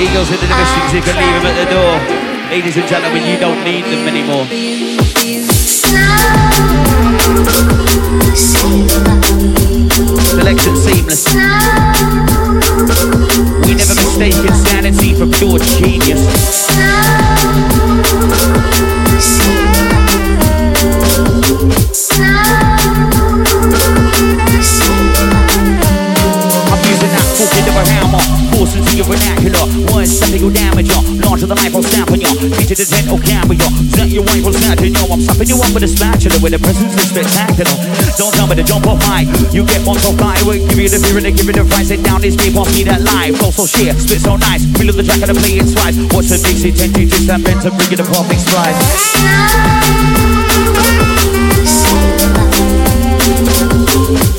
Eagles 0.04 0.30
in 0.32 0.36
the 0.36 0.47
distance, 0.47 0.93
you 0.93 1.01
can 1.01 1.16
leave 1.16 1.32
them 1.39 1.45
at 1.47 1.56
the 1.64 1.68
door. 1.72 1.95
Ladies 2.51 2.76
and 2.76 2.86
gentlemen, 2.89 3.24
you 3.24 3.39
don't 3.39 3.64
need 3.64 3.86
them 3.86 4.06
anymore. 4.06 4.45
Selection 10.28 10.76
seamless. 10.76 11.24
We 13.64 13.76
never 13.80 13.95
mistake 13.95 14.36
insanity 14.36 15.14
for 15.14 15.26
pure 15.38 15.60
genius. 15.80 16.68
I'm 26.68 26.82
using 26.91 27.12
that 27.16 27.26
fucking 27.39 27.68
of 27.70 27.76
a 27.78 27.84
hammer. 27.88 28.24
Force 28.58 28.76
into 28.76 28.97
your 28.97 29.06
vernacular. 29.06 29.72
One 30.04 30.12
second 30.12 30.43
you'll 30.43 30.51
damage 30.51 30.91
you. 30.91 30.99
Launch 31.24 31.43
of 31.43 31.47
the 31.47 31.56
life, 31.56 31.72
I'll 31.72 31.80
stamp 31.82 32.12
on 32.12 32.20
you. 32.20 32.28
Feature 32.60 32.76
the 32.76 32.84
dental 32.91 33.16
camera. 33.24 33.56
Set 33.95 34.12
your 34.12 34.28
wife, 34.28 34.43
I'll 34.43 34.51
snatch 34.51 34.84
you. 34.84 34.91
I'm 34.99 35.24
stopping 35.24 35.47
you 35.47 35.56
up 35.64 35.72
with 35.72 35.88
a 35.88 35.88
spatula. 35.88 36.36
With 36.43 36.51
a 36.51 36.60
presence 36.60 36.91
is 36.91 37.08
spectacular. 37.08 37.72
Don't 38.20 38.36
tell 38.36 38.43
me 38.43 38.60
to 38.60 38.68
jump 38.68 38.84
off 38.84 38.99
high. 38.99 39.24
You 39.56 39.64
get 39.64 39.80
one 39.88 39.95
so 40.04 40.12
high. 40.20 40.43
We'll 40.43 40.60
give 40.68 40.76
you 40.76 40.91
the 40.91 40.99
fear 40.99 41.24
and 41.24 41.32
give 41.32 41.47
you 41.47 41.56
the 41.56 41.64
price. 41.64 41.88
Sit 41.88 42.04
down 42.04 42.20
this 42.20 42.36
deep, 42.36 42.51
I'll 42.51 42.68
see 42.68 42.84
that 42.84 42.99
live. 42.99 43.39
Flow 43.39 43.47
oh, 43.47 43.56
so 43.56 43.64
sheer, 43.64 43.95
spit 43.95 44.20
so 44.20 44.36
nice. 44.36 44.68
Feel 44.76 44.91
the 44.91 45.08
track 45.08 45.24
and 45.24 45.32
I 45.32 45.39
play 45.39 45.64
it 45.64 45.72
twice. 45.72 45.95
Watch 46.12 46.28
the 46.28 46.36
Dixie 46.36 46.76
10 46.76 46.91
G 46.99 47.08
twist 47.08 47.32
and 47.32 47.39
bend 47.39 47.64
to 47.64 47.72
bring 47.72 47.95
you 47.95 47.95
the 47.95 48.04
perfect 48.04 48.43
splice. 48.43 48.76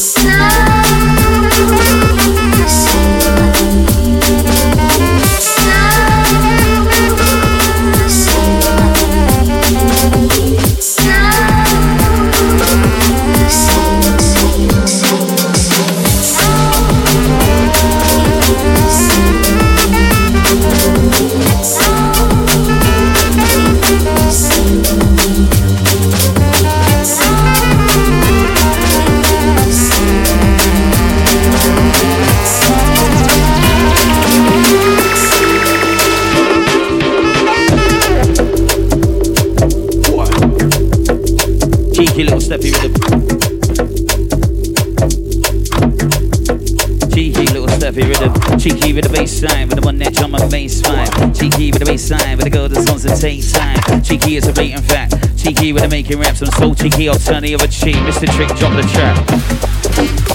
Cheeky 0.05 0.74
little 42.57 42.71
steppy 42.71 42.73
rhythm. 42.83 42.93
Cheeky 47.11 47.47
little 47.53 47.69
steppy 47.69 48.09
rhythm. 48.09 48.59
Cheeky 48.59 48.93
with 48.93 49.05
the 49.05 49.11
bass 49.11 49.43
line, 49.43 49.69
with 49.69 49.81
the 49.81 49.85
one 49.85 49.99
that 49.99 50.15
drum 50.15 50.31
my 50.33 50.39
fine. 50.39 51.35
Cheeky 51.35 51.71
with 51.73 51.81
the 51.81 51.87
bass 51.87 52.11
line, 52.11 52.37
with 52.37 52.45
the 52.45 52.51
girl 52.51 52.69
that 52.69 52.83
songs 52.83 53.03
that 53.03 53.21
take 53.21 53.43
time. 53.53 54.03
Cheeky 54.03 54.37
is 54.37 54.47
a 54.47 54.53
blatant 54.53 54.85
fact. 54.85 55.15
Cheeky 55.37 55.73
with 55.73 55.83
the 55.83 55.89
making 55.89 56.19
raps. 56.19 56.43
I'm 56.43 56.51
so 56.53 56.75
cheeky, 56.75 57.09
I'll 57.09 57.19
turn 57.19 57.43
the 57.43 57.55
other 57.55 57.69
cheek. 57.69 57.97
Mista 58.03 58.27
Trick, 58.27 58.49
drop 58.57 58.75
the 58.75 58.83
track. 58.93 60.34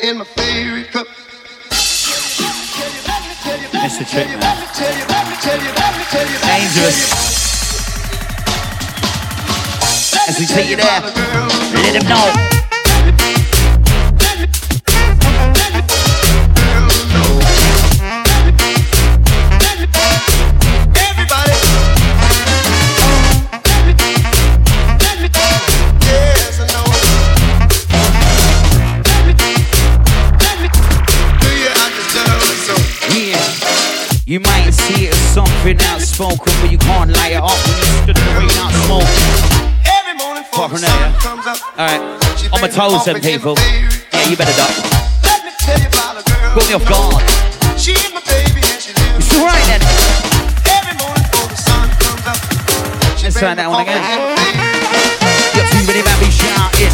In 0.00 0.18
my 0.18 0.24
favorite 0.24 0.90
cup. 0.90 1.06
Dangerous. 6.42 6.98
As 10.28 10.38
we 10.38 10.46
take 10.46 10.68
you 10.68 10.76
there, 10.76 11.00
let 11.74 11.94
him 11.94 12.08
know. 12.08 12.57
Outspoken, 36.28 36.52
but 36.60 36.70
you 36.70 36.78
can't 36.78 37.10
it 37.32 37.40
up 37.40 37.56
when 37.64 37.76
you 37.76 37.84
stood 38.04 38.16
in 38.18 38.24
the 38.24 38.34
rain 38.36 38.56
out 38.60 38.72
smoke. 38.84 39.08
Every 39.88 40.14
morning 40.20 40.44
before 40.44 40.68
the 40.68 40.78
sun 40.78 41.12
comes 41.24 41.46
up. 41.46 41.58
Alright, 41.78 42.00
on 42.52 42.60
my 42.60 42.68
toes, 42.68 43.04
coffee 43.04 43.12
them 43.12 43.16
in 43.16 43.22
my 43.22 43.32
people. 43.32 43.54
Yeah, 44.12 44.28
you 44.28 44.36
better 44.36 44.56
duck. 44.56 44.72
Let 45.24 45.44
me 45.44 45.52
tell 45.56 45.80
you 45.80 45.88
about 45.88 46.20
a 46.20 46.22
girl. 46.28 46.52
Put 46.52 46.68
me 46.68 46.74
off 46.76 46.84
guard. 46.84 47.24
She 47.80 47.92
is 47.92 48.12
my 48.12 48.20
baby 48.28 48.60
and 48.60 48.80
she 48.80 48.92
lives. 48.92 49.24
It's 49.24 49.32
alright 49.40 49.64
then. 49.72 49.80
Every 50.68 50.94
morning 51.00 51.24
before 51.24 51.48
the 51.48 51.58
sun 51.58 51.88
comes 51.96 52.24
up. 52.28 52.38
Let's 53.22 53.36
try 53.38 53.54
that 53.56 53.68
one 53.68 53.82
again. 53.84 54.02
in 54.04 54.20
You're 55.56 55.68
too 55.72 55.82
ready, 55.88 56.02
man, 56.04 56.18
be 56.20 56.28
shouting. 56.28 56.92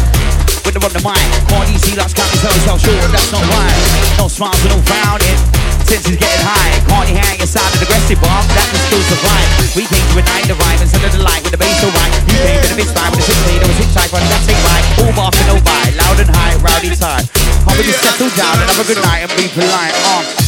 When 0.63 0.71
they're 0.73 0.81
the 0.95 1.03
mic, 1.03 1.19
can't 1.51 1.69
easy, 1.69 1.95
that's 1.95 2.13
counting 2.15 2.39
so 2.63 2.77
sure 2.79 3.07
that's 3.11 3.31
not 3.31 3.43
right. 3.43 4.17
No 4.17 4.27
smiles 4.27 4.59
and 4.63 4.71
no 4.73 4.79
frowning. 4.87 5.54
Senses 5.85 6.17
getting 6.17 6.41
high, 6.41 6.81
can't 6.89 7.05
hear 7.05 7.37
your 7.37 7.45
sounding 7.45 7.77
aggressive, 7.77 8.17
Bob? 8.17 8.41
That 8.57 8.65
can 8.73 8.81
still 8.89 9.05
survive. 9.05 9.47
We 9.77 9.85
came 9.85 10.01
to 10.01 10.17
ignite 10.17 10.49
the 10.49 10.57
rhyme 10.57 10.81
instead 10.81 11.05
of 11.05 11.13
the 11.13 11.21
light 11.21 11.45
with 11.45 11.53
the 11.53 11.61
bass 11.61 11.77
so 11.77 11.93
right. 11.93 12.09
You 12.25 12.41
came 12.41 12.57
to 12.57 12.69
the 12.73 12.77
big 12.81 12.89
spine 12.89 13.13
with 13.13 13.21
16, 13.21 13.61
it 13.61 13.67
was 13.69 13.77
hit 13.77 13.89
tight, 13.93 14.09
running 14.09 14.31
that 14.33 14.41
thing 14.49 14.57
right. 14.65 14.85
All 15.05 15.13
bark 15.13 15.37
and 15.37 15.47
no 15.53 15.61
bite, 15.61 15.93
loud 15.93 16.17
and 16.17 16.31
high, 16.33 16.57
rowdy 16.57 16.89
time. 16.97 17.21
Would 17.69 17.85
you 17.85 17.93
settle 18.01 18.33
down 18.33 18.57
and 18.57 18.65
have 18.65 18.81
a 18.81 18.87
good 18.89 18.97
night 18.97 19.29
and 19.29 19.31
be 19.37 19.45
polite? 19.53 19.93
Uh. 20.09 20.44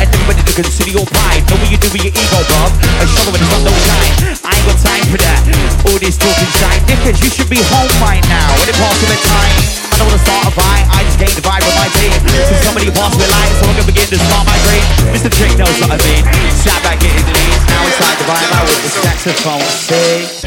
And 0.00 0.08
everybody 0.10 0.42
to 0.42 0.54
consider 0.54 0.90
your 0.90 1.06
pride. 1.06 1.42
Know 1.50 1.58
what 1.58 1.70
you 1.70 1.78
do 1.78 1.90
with 1.94 2.02
your 2.02 2.14
ego, 2.14 2.40
Bob. 2.50 2.70
A 2.98 3.06
shovel 3.06 3.34
when 3.34 3.42
the 3.42 3.48
sun 3.50 3.62
don't 3.62 3.82
shine. 3.86 4.12
I 4.42 4.50
ain't 4.54 4.66
got 4.66 4.78
time 4.82 5.04
for 5.10 5.18
that. 5.22 5.40
All 5.86 5.98
this 5.98 6.16
talking 6.18 6.50
shine 6.58 6.82
difference. 6.86 7.22
You 7.22 7.30
should 7.30 7.50
be 7.50 7.62
home 7.70 7.92
right 8.02 8.22
now. 8.26 8.50
When 8.58 8.68
it 8.68 8.76
passes 8.78 9.08
the 9.08 9.18
time. 9.24 9.84
I 9.94 9.98
don't 10.02 10.10
wanna 10.10 10.26
start 10.26 10.50
a 10.50 10.52
fight. 10.58 10.84
I 10.90 11.06
just 11.06 11.18
gain 11.22 11.30
the 11.38 11.44
vibe 11.46 11.62
with 11.62 11.78
my 11.78 11.86
team. 11.94 12.10
So 12.50 12.54
somebody 12.66 12.90
pass 12.90 13.14
me 13.14 13.30
light, 13.30 13.54
so 13.62 13.70
I 13.70 13.78
can 13.78 13.86
begin 13.86 14.10
to 14.10 14.18
start 14.18 14.42
my 14.42 14.58
dream. 14.66 14.82
Mista 15.14 15.30
Trick 15.30 15.54
knows 15.54 15.78
what 15.78 15.94
I 15.94 15.98
mean. 16.02 16.26
Sat 16.50 16.82
back 16.82 16.98
getting 16.98 17.22
lead. 17.30 17.54
Now 17.70 17.86
it's 17.86 17.94
time 18.02 18.18
to 18.18 18.26
vibe 18.26 18.50
out 18.58 18.66
with 18.66 18.82
the 18.82 18.90
saxophone. 18.90 19.62
See? 19.70 20.42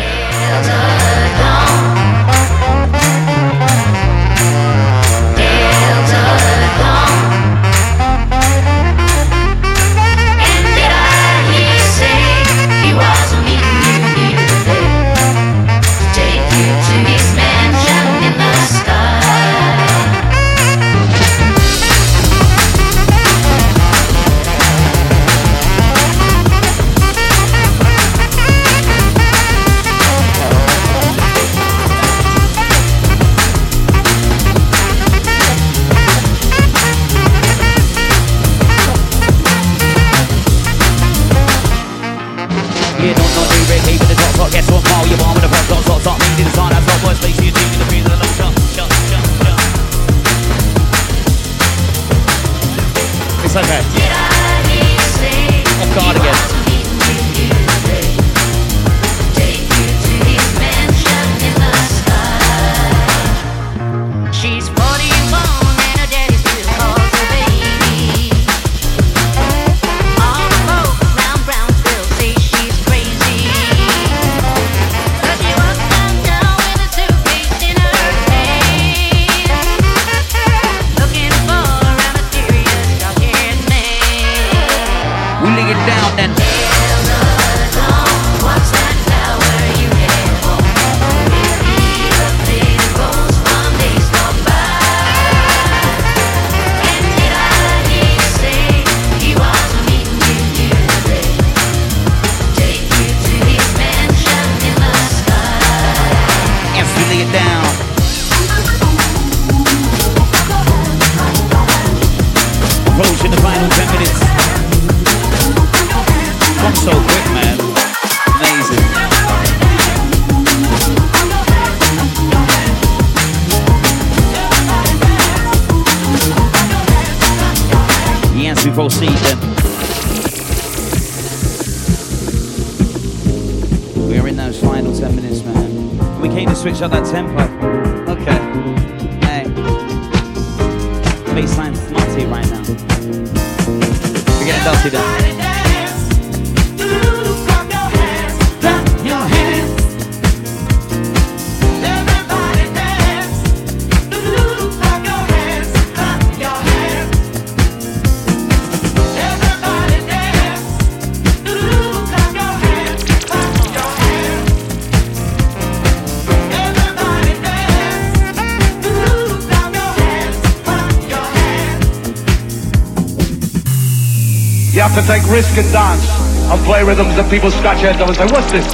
And 175.38 175.72
dance 175.72 176.10
and 176.50 176.66
play 176.66 176.84
rhythms 176.84 177.14
that 177.14 177.30
people 177.30 177.52
scratch 177.52 177.78
heads 177.78 178.02
over 178.02 178.10
and 178.10 178.18
say, 178.18 178.26
what's 178.34 178.50
this? 178.52 178.66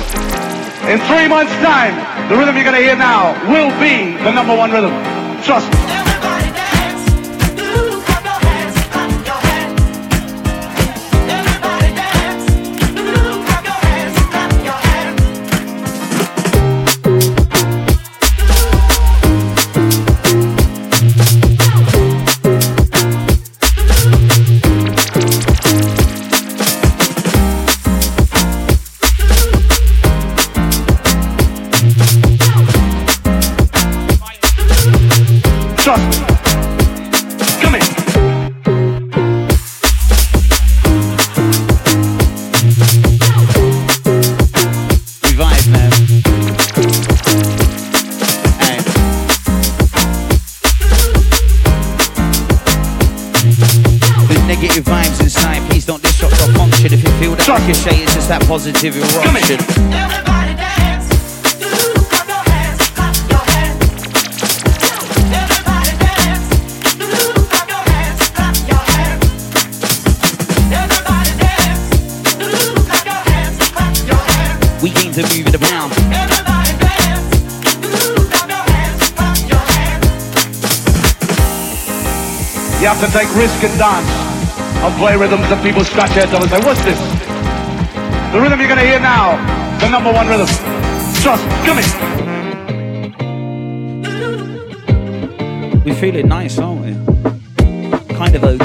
In 0.88 0.96
three 1.12 1.28
months' 1.28 1.52
time, 1.60 1.92
the 2.30 2.38
rhythm 2.38 2.56
you're 2.56 2.64
going 2.64 2.80
to 2.80 2.82
hear 2.82 2.96
now 2.96 3.36
will 3.52 3.68
be 3.84 4.16
the 4.24 4.32
number 4.32 4.56
one 4.56 4.72
rhythm. 4.72 4.96
Trust 5.44 5.68
me. 5.74 5.83
And 83.64 83.80
dance 83.80 84.10
and 84.84 84.96
play 84.98 85.16
rhythms 85.16 85.48
that 85.50 85.64
people 85.64 85.84
scratch 85.84 86.10
their 86.12 86.28
heads 86.28 86.34
and 86.34 86.50
say, 86.50 86.60
what's 86.68 86.84
this? 86.84 87.00
The 88.34 88.40
rhythm 88.42 88.60
you're 88.60 88.68
to 88.80 88.86
hear 88.86 89.00
now, 89.00 89.38
the 89.80 89.88
number 89.90 90.12
one 90.12 90.28
rhythm. 90.28 90.48
Me. 90.48 90.50
Come. 91.24 91.84
We 95.86 95.94
feeling 95.94 96.28
nice, 96.28 96.60
aren't 96.60 96.82
we? 96.82 96.94
Kind 98.16 98.36
of 98.36 98.44
okay. 98.44 98.63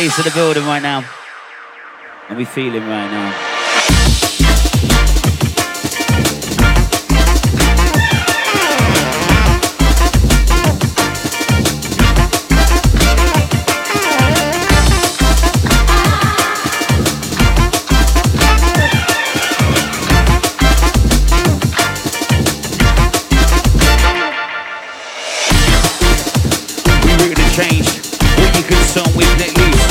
Bass 0.00 0.16
to 0.16 0.22
the 0.22 0.30
building 0.30 0.64
right 0.64 0.82
now. 0.82 1.04
And 2.30 2.38
we 2.38 2.46
feel 2.46 2.72
him 2.72 2.88
right 2.88 3.10
now. 3.10 3.49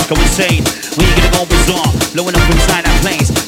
Loose. 0.09 0.17
Go 0.17 0.21
insane. 0.21 0.63
When 0.97 1.07
you 1.07 1.15
gonna 1.15 1.31
go 1.31 1.45
bizarre, 1.45 1.93
blowing 2.13 2.35
up 2.35 2.41
place. 2.41 2.68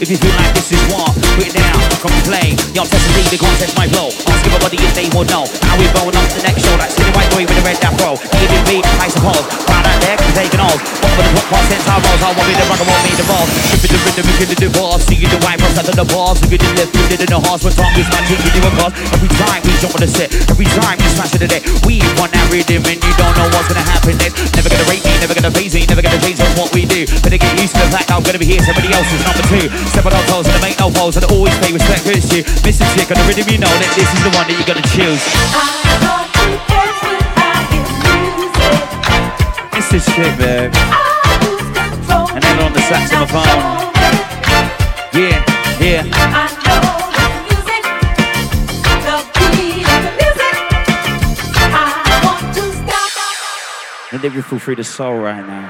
If 0.01 0.09
you 0.09 0.17
feel 0.17 0.33
like 0.33 0.49
this 0.57 0.73
is 0.73 0.81
war, 0.89 1.05
put 1.37 1.45
it 1.45 1.53
down, 1.53 1.77
come 2.01 2.09
and 2.09 2.25
play. 2.25 2.57
Y'all 2.73 2.89
test 2.89 3.05
the 3.05 3.21
the 3.29 3.37
contest 3.37 3.77
my 3.77 3.85
flow. 3.85 4.09
Ask 4.09 4.41
everybody 4.49 4.81
if 4.81 4.97
they 4.97 5.05
will 5.13 5.29
know. 5.29 5.45
How 5.69 5.77
we 5.77 5.85
going 5.93 6.09
on 6.09 6.25
to 6.25 6.35
the 6.41 6.41
next 6.41 6.65
show. 6.65 6.73
That 6.73 6.89
skinny 6.89 7.13
white 7.13 7.29
boy 7.29 7.45
with 7.45 7.53
the 7.53 7.61
red 7.61 7.77
afro. 7.85 8.17
Even 8.17 8.61
me, 8.65 8.81
I 8.97 9.13
suppose. 9.13 9.45
Proud 9.69 9.85
out 9.85 10.01
there, 10.01 10.17
can 10.17 10.33
taking 10.33 10.57
off. 10.57 10.73
What 11.05 11.13
for 11.13 11.21
the 11.21 11.31
top 11.37 11.45
part, 11.53 11.65
since 11.69 11.85
I 11.85 12.01
rose, 12.01 12.17
I 12.17 12.33
want 12.33 12.49
me 12.49 12.57
to 12.57 12.65
rock 12.65 12.81
and 12.81 12.89
want 12.89 13.01
me 13.05 13.13
the 13.13 13.27
balls. 13.29 13.49
Tripping 13.69 13.93
the 13.93 13.99
rhythm, 14.01 14.25
we 14.25 14.33
can 14.41 14.47
do 14.49 14.57
the 14.57 14.69
balls. 14.73 15.05
See 15.05 15.17
you 15.21 15.29
the 15.29 15.37
white 15.45 15.61
cross 15.61 15.77
under 15.77 15.93
the 15.93 16.07
balls. 16.09 16.41
We 16.41 16.57
can 16.57 16.65
do 16.65 16.69
left, 16.81 16.97
we 16.97 17.05
did 17.05 17.21
in 17.21 17.29
the 17.29 17.37
hearts. 17.37 17.61
When 17.61 17.73
time 17.77 17.93
is 17.93 18.09
magic, 18.09 18.41
we 18.41 18.49
do 18.57 18.61
a 18.65 18.71
cause. 18.81 18.93
Every 19.13 19.29
time 19.37 19.61
we 19.69 19.73
jump 19.77 19.93
on 19.93 20.01
the 20.01 20.09
set, 20.09 20.33
every 20.49 20.65
time 20.81 20.97
we 20.97 21.07
smash 21.13 21.37
it 21.37 21.45
today. 21.45 21.61
We 21.85 22.01
want 22.17 22.33
that 22.33 22.49
rhythm 22.49 22.81
and 22.89 22.97
you 22.97 23.13
don't 23.21 23.37
know 23.37 23.45
what's 23.53 23.69
gonna 23.69 23.85
happen 23.85 24.17
next. 24.17 24.49
Never 24.57 24.65
gonna 24.65 24.89
rate 24.89 25.05
me, 25.05 25.13
never 25.21 25.37
gonna 25.37 25.53
phase 25.53 25.77
me, 25.77 25.85
never 25.85 26.01
gonna 26.01 26.17
change 26.25 26.41
what 26.57 26.73
we 26.73 26.89
do. 26.89 27.05
Better 27.21 27.37
get 27.37 27.53
used 27.61 27.77
to 27.77 27.85
the 27.85 27.93
fact 27.93 28.09
I'm 28.09 28.25
gonna 28.25 28.41
be 28.41 28.49
here, 28.49 28.65
somebody 28.65 28.89
else 28.89 29.05
is 29.13 29.21
number 29.21 29.45
two. 29.45 29.69
Step 29.91 30.05
on 30.05 30.13
toes 30.31 30.47
and 30.47 30.61
make 30.61 30.79
no 30.79 30.89
foes 30.89 31.17
and 31.17 31.25
I 31.25 31.27
always 31.35 31.53
pay 31.59 31.73
respect 31.73 32.01
for 32.01 32.11
it's 32.11 32.31
you. 32.31 32.43
Mista 32.63 32.85
Trick 32.95 33.11
on 33.11 33.17
the 33.19 33.25
rhythm, 33.27 33.47
you 33.51 33.59
know 33.59 33.67
that 33.67 33.91
this 33.91 34.07
is 34.07 34.23
the 34.23 34.31
one 34.31 34.47
that 34.47 34.55
you're 34.55 34.63
gonna 34.63 34.81
choose. 34.95 35.19
Mista 39.75 39.99
Trick, 40.15 40.33
man. 40.39 40.71
And 42.33 42.41
then 42.41 42.59
on 42.63 42.71
the 42.71 42.79
saxophone. 42.87 43.91
Yeah, 45.13 45.43
yeah. 45.81 46.07
And 54.13 54.23
if 54.25 54.33
you 54.33 54.41
feel 54.41 54.59
free 54.59 54.75
to 54.75 54.83
soul 54.83 55.15
right 55.15 55.45
now. 55.45 55.69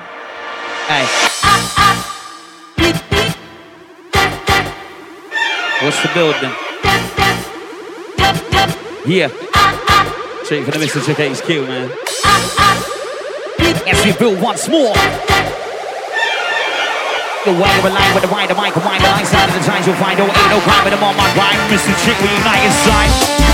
Hey, 0.88 1.21
what's 5.84 6.02
the 6.02 6.10
building? 6.14 6.52
Yeah. 9.06 9.30
Straight 10.44 10.66
for 10.66 10.72
the 10.72 10.80
Mista 10.80 11.02
Trick 11.02 11.18
HQ, 11.18 11.50
man. 11.68 11.90
As 13.88 14.06
we 14.06 14.14
build 14.14 14.42
once 14.42 14.70
more. 14.70 14.94
The 17.44 17.52
world 17.52 17.78
of 17.80 17.86
a 17.86 17.90
line 17.90 18.14
with 18.14 18.22
the 18.22 18.30
wider 18.32 18.54
mic 18.54 18.76
and 18.76 18.86
wider 18.86 19.04
line 19.04 19.26
side 19.26 19.50
of 19.50 19.56
the 19.56 19.66
times 19.66 19.88
you'll 19.88 19.96
find 19.96 20.20
oh 20.20 20.26
ain't 20.26 20.50
no 20.54 20.60
crime 20.62 20.84
with 20.84 20.94
them 20.94 21.04
on 21.04 21.18
my 21.18 21.26
rhyme. 21.36 21.72
Mista 21.72 21.92
Trick, 22.06 22.18
we 22.22 22.30
unite 22.30 22.66
inside. 22.66 23.51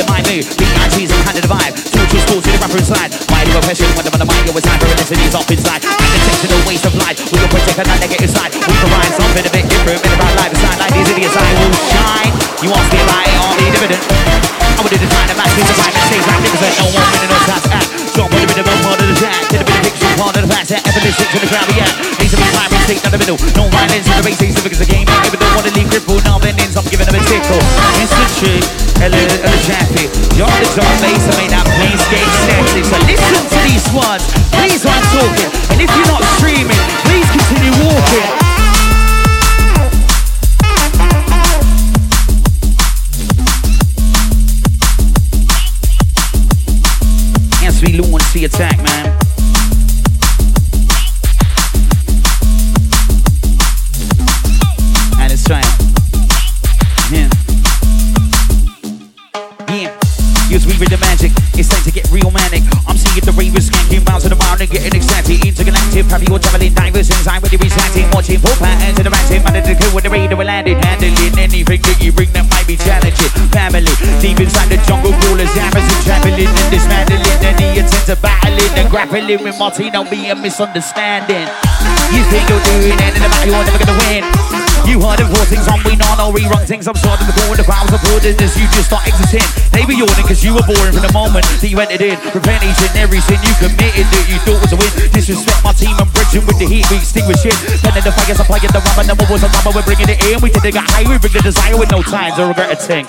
The 0.00 0.06
my 0.08 0.20
mood. 0.24 0.44
Big 0.56 0.70
IG's 0.88 1.12
and 1.12 1.22
handed 1.28 1.44
the 1.44 1.52
vibe. 1.52 1.76
Torture 1.76 2.20
sports 2.24 2.44
to 2.48 2.50
the 2.56 2.60
rapper 2.64 2.80
inside. 2.80 3.10
My 3.28 3.44
little 3.44 3.60
passion, 3.60 3.88
when 3.96 4.04
I'm 4.08 4.16
on 4.16 4.20
the 4.24 4.28
mic, 4.28 4.48
always 4.48 4.64
time 4.64 4.80
for 4.80 4.88
is 4.88 5.34
off 5.36 5.50
inside. 5.52 5.84
And 5.84 6.12
intentional 6.16 6.60
waste 6.64 6.86
of 6.88 6.94
life. 6.96 7.20
We 7.28 7.36
can 7.36 7.50
protect 7.52 7.76
a 7.76 7.84
negative 7.84 8.32
side. 8.32 8.52
We 8.56 8.74
provide 8.80 9.12
something 9.12 9.44
a 9.44 9.52
bit 9.52 9.66
different. 9.68 10.00
Bit 10.00 10.14
about 10.16 10.32
life 10.40 10.52
inside. 10.56 10.78
Like 10.80 10.92
these 10.96 11.10
idiots, 11.12 11.36
I 11.36 11.50
will 11.60 11.74
shine. 11.92 12.32
You 12.64 12.70
ask 12.72 12.88
me 12.88 13.00
about 13.04 13.28
I'll 13.28 13.56
be 13.60 13.66
dividend. 13.68 14.00
I 14.00 14.80
would 14.80 14.92
do 14.92 14.98
the 14.98 15.10
time 15.10 15.28
to 15.28 15.36
match 15.36 15.52
me 15.52 15.62
the 15.68 15.76
right 15.76 15.92
mistakes. 15.92 16.26
Like 16.28 16.40
niggas 16.48 16.76
no 16.80 16.86
one 16.96 17.08
minute, 17.12 17.28
no 17.28 17.38
time 17.44 17.99
Drop 18.10 18.26
on 18.34 18.42
the 18.42 18.58
of 18.58 18.66
a 18.66 18.74
part 18.82 18.98
of 18.98 19.06
the 19.06 19.16
jack. 19.22 19.38
Get 19.54 19.62
a 19.62 19.64
bit 19.64 19.76
of 19.76 19.82
picture, 19.86 20.10
part 20.18 20.34
of 20.34 20.42
the 20.42 20.50
fact. 20.50 20.74
Evolution 20.74 21.26
to 21.30 21.38
the 21.38 21.46
crowd, 21.46 21.66
we 21.70 21.78
at. 21.78 21.94
Needs 22.18 22.34
to 22.34 22.38
be 22.42 22.46
fire, 22.50 22.66
take 22.90 23.00
down 23.06 23.14
the 23.14 23.22
middle. 23.22 23.38
No 23.54 23.70
violence 23.70 24.06
in 24.10 24.14
the 24.18 24.24
basics, 24.26 24.58
because 24.58 24.82
the 24.82 24.90
game 24.90 25.06
even 25.06 25.38
don't 25.38 25.54
wanna 25.54 25.70
leave 25.78 25.88
crippled. 25.94 26.22
Now 26.26 26.42
then 26.42 26.58
ends 26.58 26.74
up 26.74 26.84
giving 26.90 27.06
them 27.06 27.14
a 27.14 27.22
tickle. 27.22 27.62
Mista 28.02 28.26
Trick, 28.42 28.66
Ella, 28.98 29.14
Ella 29.14 29.58
Chappie. 29.62 30.10
You're 30.34 30.50
the 30.50 30.68
drum 30.74 30.90
bass, 30.98 31.22
I 31.22 31.32
made 31.38 31.54
that 31.54 31.66
skate 32.10 32.32
static. 32.44 32.84
So 32.90 32.98
listen 33.06 33.46
to 33.46 33.58
these 33.62 33.86
ones, 33.94 34.26
please 34.58 34.82
I'm 34.82 35.04
talking. 35.14 35.50
And 35.70 35.78
if 35.78 35.90
you're 35.94 36.10
not 36.10 36.26
streaming, 36.34 36.82
please 37.06 37.28
continue 37.30 37.74
walking. 37.78 38.39
Attack, 48.44 48.76
man. 48.82 48.99
Grappling 79.10 79.42
with 79.42 79.58
Martino 79.58 80.06
be 80.06 80.30
a 80.30 80.36
misunderstanding. 80.38 81.46
You 82.14 82.22
think 82.30 82.46
you're 82.46 82.62
doing 82.70 82.94
in 82.94 83.14
the 83.18 83.26
back, 83.26 83.46
you're 83.46 83.58
never 83.58 83.82
gonna 83.82 83.98
win. 84.06 84.22
You 84.86 85.02
heard 85.02 85.20
of 85.20 85.28
four 85.34 85.44
things 85.50 85.66
on 85.66 85.82
we 85.84 85.98
know 85.98 86.08
no 86.14 86.30
rerun 86.30 86.62
things. 86.66 86.86
I'm 86.86 86.94
starting 86.94 87.26
to 87.26 87.34
call 87.34 87.54
the 87.54 87.66
powers 87.66 87.90
of 87.90 88.00
this. 88.22 88.56
You 88.56 88.66
just 88.70 88.86
start 88.86 89.06
exiting. 89.06 89.44
They 89.74 89.84
be 89.86 89.98
yawning 89.98 90.26
cause 90.26 90.42
you 90.42 90.54
were 90.54 90.62
boring 90.62 90.94
from 90.94 91.02
the 91.02 91.12
moment 91.12 91.44
that 91.46 91.66
you 91.66 91.78
entered 91.78 92.00
in. 92.00 92.16
Prevent 92.30 92.62
each 92.62 92.80
and 92.86 92.94
every 92.98 93.20
sin 93.26 93.38
you 93.42 93.54
committed 93.58 94.06
that 94.06 94.24
you 94.30 94.38
thought 94.46 94.62
was 94.62 94.72
a 94.72 94.78
win. 94.78 94.90
Disrespect 95.10 95.62
my 95.62 95.74
team 95.74 95.94
and 95.98 96.10
bridging 96.14 96.46
with 96.46 96.58
the 96.58 96.66
heat. 96.70 96.86
We 96.90 97.02
extinguish 97.02 97.42
it. 97.46 97.54
Then 97.82 97.98
in 97.98 98.02
the 98.06 98.14
fires, 98.14 98.38
I'm 98.38 98.46
the 98.46 98.82
rubber. 98.82 99.04
Number 99.06 99.26
was 99.26 99.42
a 99.42 99.50
number. 99.50 99.70
We're 99.74 99.86
bringing 99.86 100.10
it 100.10 100.18
in. 100.22 100.38
We 100.38 100.50
did 100.54 100.64
it 100.64 100.74
got 100.74 100.86
high. 100.90 101.06
We 101.06 101.18
bring 101.18 101.34
the 101.34 101.42
desire 101.42 101.76
with 101.76 101.90
no 101.90 102.02
time 102.02 102.34
to 102.38 102.46
regret 102.46 102.70
a 102.70 102.78
thing. 102.78 103.06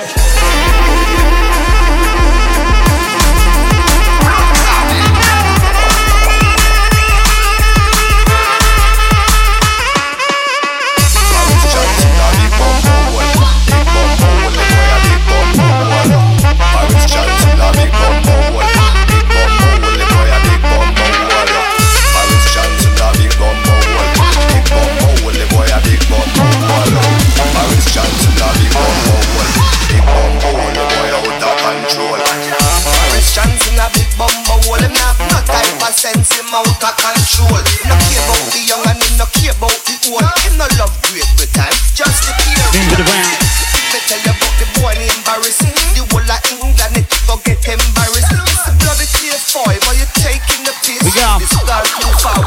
Sense 36.22 36.38
him 36.38 36.54
out 36.54 36.70
of 36.70 36.96
control. 37.02 37.50
No 37.90 37.98
care 37.98 38.22
about 38.22 38.46
the 38.54 38.62
young 38.70 38.86
and 38.86 39.02
him 39.02 39.18
no 39.18 39.26
care 39.34 39.58
about 39.58 39.74
the 39.74 39.98
old. 40.14 40.22
Him 40.46 40.54
no 40.54 40.70
love 40.78 40.94
great 41.10 41.26
time, 41.50 41.74
just 41.98 42.30
the. 42.30 42.34
Into. 42.78 43.02
Me 43.02 43.98
tell 44.06 44.22
you 44.22 44.30
about 44.30 44.54
the 44.62 44.70
boy 44.78 44.94
named 45.02 45.18
embarrassing. 45.18 45.74
The 45.98 46.06
whole 46.14 46.22
of 46.22 46.46
England 46.62 47.02
it 47.02 47.10
forget 47.26 47.58
embarrassed. 47.66 48.38
It's 48.38 48.70
a 48.70 48.72
bloody 48.78 49.10
clear 49.18 49.34
five, 49.34 49.82
are 49.90 49.98
you 49.98 50.06
taking 50.22 50.62
the 50.62 50.78
piss? 50.86 51.02
We 51.02 51.10
go. 51.10 51.42
This 51.42 51.58
girl 51.58 51.82
too 51.90 52.14
far, 52.22 52.38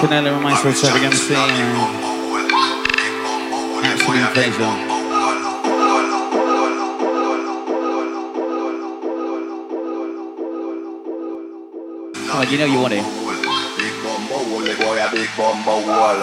Chick 0.00 0.10
and 0.10 0.42
myself 0.42 0.74
Trafic 0.76 1.04
MC. 1.04 1.34
Absolute 3.84 4.32
pleasure. 4.34 4.96
Oh, 12.28 12.42
you 12.50 12.58
know 12.58 12.66
you 12.66 12.80
want 12.80 12.92
it. 12.92 13.04
Big 13.78 13.94
Bumbo 14.02 14.36
Wall, 14.50 14.60
the 14.66 14.74
boy 14.82 14.98
a 14.98 15.06
big 15.10 15.30
Bumbo 15.38 15.80
Wall. 15.86 16.18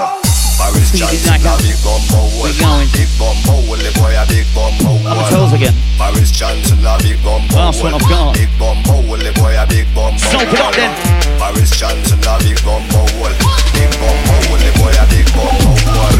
Boris 0.60 0.92
Johnson 0.92 1.40
a 1.40 1.54
big 1.64 1.78
Bumbo 1.82 2.20
Wall. 2.38 2.52
Big 2.92 3.10
Bumbo 3.18 3.54
Wall, 3.66 3.80
the 3.80 3.92
boy 3.96 4.14
a 4.14 4.24
big 4.28 4.46
Bumbo 4.54 4.92
On 4.94 5.04
the 5.04 5.16
Wall. 5.16 5.30
toes 5.32 5.54
again. 5.54 5.74
Boris 5.98 6.32
Johnson 6.32 6.84
a 6.86 6.98
big 7.02 7.18
Bumbo 7.24 7.56
Last 7.56 7.82
one 7.82 7.94
I've 7.96 8.02
got. 8.10 8.36
Big 8.36 8.50
Bumbo 8.60 9.02
Wall, 9.08 9.18
the 9.18 9.32
boy 9.40 9.56
a 9.56 9.66
big 9.66 9.88
Bumbo 9.96 10.18
Soak 10.20 10.42
it 10.44 10.60
up 10.60 10.60
Wall. 10.60 10.72
then. 10.76 11.13
Boris 11.54 11.70
Johnson 11.78 12.18
a 12.18 12.40
big 12.42 12.58
bumbo 12.66 13.06
hole 13.14 13.30
Big 13.78 13.92
bumbo 14.02 14.34
hole, 14.42 14.58
the 14.58 14.74
boy 14.74 14.90
a 14.90 15.06
big 15.06 15.28
bumbo 15.38 15.70
hole 15.86 16.18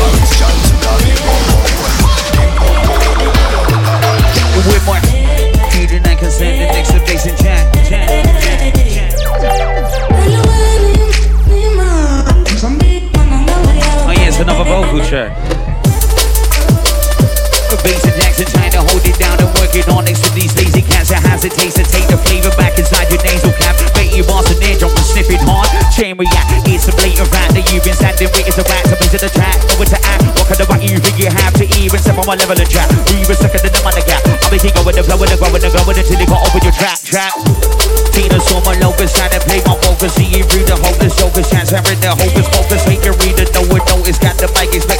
Boris 0.00 0.32
Johnson 0.40 0.80
a 0.80 0.92
big 1.04 1.18
bumbo 1.20 1.60
hole 1.60 1.92
Big 2.32 2.48
bumbo 2.56 2.96
hole, 2.96 3.20
the 3.20 3.28
boy 3.28 3.52
a 3.52 3.68
big 3.68 3.68
bumbo 3.68 4.00
hole 4.00 4.72
With 4.72 4.86
my 4.88 4.96
Caden 5.68 6.06
and 6.08 6.18
Cassandra 6.18 6.72
next 6.72 6.90
to 6.92 7.04
Jason 7.04 7.36
Chan 7.36 7.68
Oh 14.04 14.14
yeah, 14.16 14.28
it's 14.28 14.40
another 14.40 14.64
vocal 14.64 15.04
check 15.04 15.51
and 17.82 18.14
Jackson 18.14 18.46
trying 18.46 18.70
to 18.70 18.82
hold 18.86 19.02
it 19.02 19.18
down 19.18 19.34
and 19.42 19.50
working 19.58 19.82
on 19.90 20.06
next 20.06 20.22
to 20.22 20.30
these 20.38 20.54
lazy 20.54 20.82
cats 20.86 21.10
that 21.10 21.18
hesitate 21.26 21.74
to 21.74 21.82
take 21.82 22.06
the 22.06 22.18
flavor 22.28 22.54
back 22.54 22.78
inside 22.78 23.10
your 23.10 23.18
nasal 23.26 23.50
cap. 23.58 23.74
Bet 23.98 24.14
you 24.14 24.22
boss 24.22 24.46
and 24.54 24.62
eardrum 24.62 24.94
and 24.94 25.06
sniffing 25.06 25.42
hard. 25.42 25.66
Chain 25.90 26.14
react, 26.14 26.62
it's 26.68 26.86
a 26.86 26.94
blatant 26.94 27.26
fact 27.34 27.58
that 27.58 27.66
you've 27.74 27.82
been 27.82 27.96
standing 27.96 28.30
waiting 28.30 28.54
to 28.54 28.64
wax 28.70 28.86
up 28.94 29.02
into 29.02 29.18
the 29.18 29.30
track. 29.34 29.58
Over 29.74 29.86
to 29.90 29.98
act, 30.06 30.22
what 30.38 30.46
kind 30.46 30.62
of 30.62 30.68
right 30.70 30.82
you 30.84 30.98
think 31.02 31.18
you 31.18 31.30
have 31.32 31.54
to 31.58 31.66
even 31.74 31.98
step 31.98 32.18
on 32.18 32.26
my 32.26 32.38
level 32.38 32.54
of 32.54 32.68
chat? 32.70 32.86
We 33.10 33.26
even 33.26 33.34
second 33.34 33.66
in 33.66 33.72
the 33.74 33.82
money 33.82 34.04
gap. 34.06 34.22
I'll 34.28 34.50
be 34.52 34.62
king 34.62 34.74
with 34.86 34.94
the 34.94 35.02
flow, 35.02 35.18
with 35.18 35.34
the 35.34 35.38
grow, 35.40 35.50
with 35.50 35.66
the 35.66 35.70
go, 35.74 35.82
with 35.82 35.98
until 35.98 36.18
you 36.22 36.28
got 36.30 36.46
over 36.46 36.60
your 36.62 36.74
track, 36.74 37.02
trap. 37.02 37.34
Tina 38.12 38.36
saw 38.44 38.60
my 38.62 38.76
locus, 38.78 39.16
trying 39.16 39.32
to 39.32 39.40
play 39.48 39.64
my 39.64 39.74
focus. 39.82 40.14
See 40.14 40.28
you 40.28 40.44
read 40.52 40.68
the 40.68 40.76
jokers, 41.32 41.48
chance 41.48 41.70
having 41.72 41.96
the 42.04 42.12
hopeless 42.12 42.48
focus. 42.52 42.84
Make 42.84 43.00
your 43.06 43.16
reader 43.24 43.48
know 43.56 43.64
it, 43.72 43.82
notice. 43.88 44.18
Got 44.20 44.36
the 44.36 44.52
mic, 44.52 44.74
expect 44.76 44.91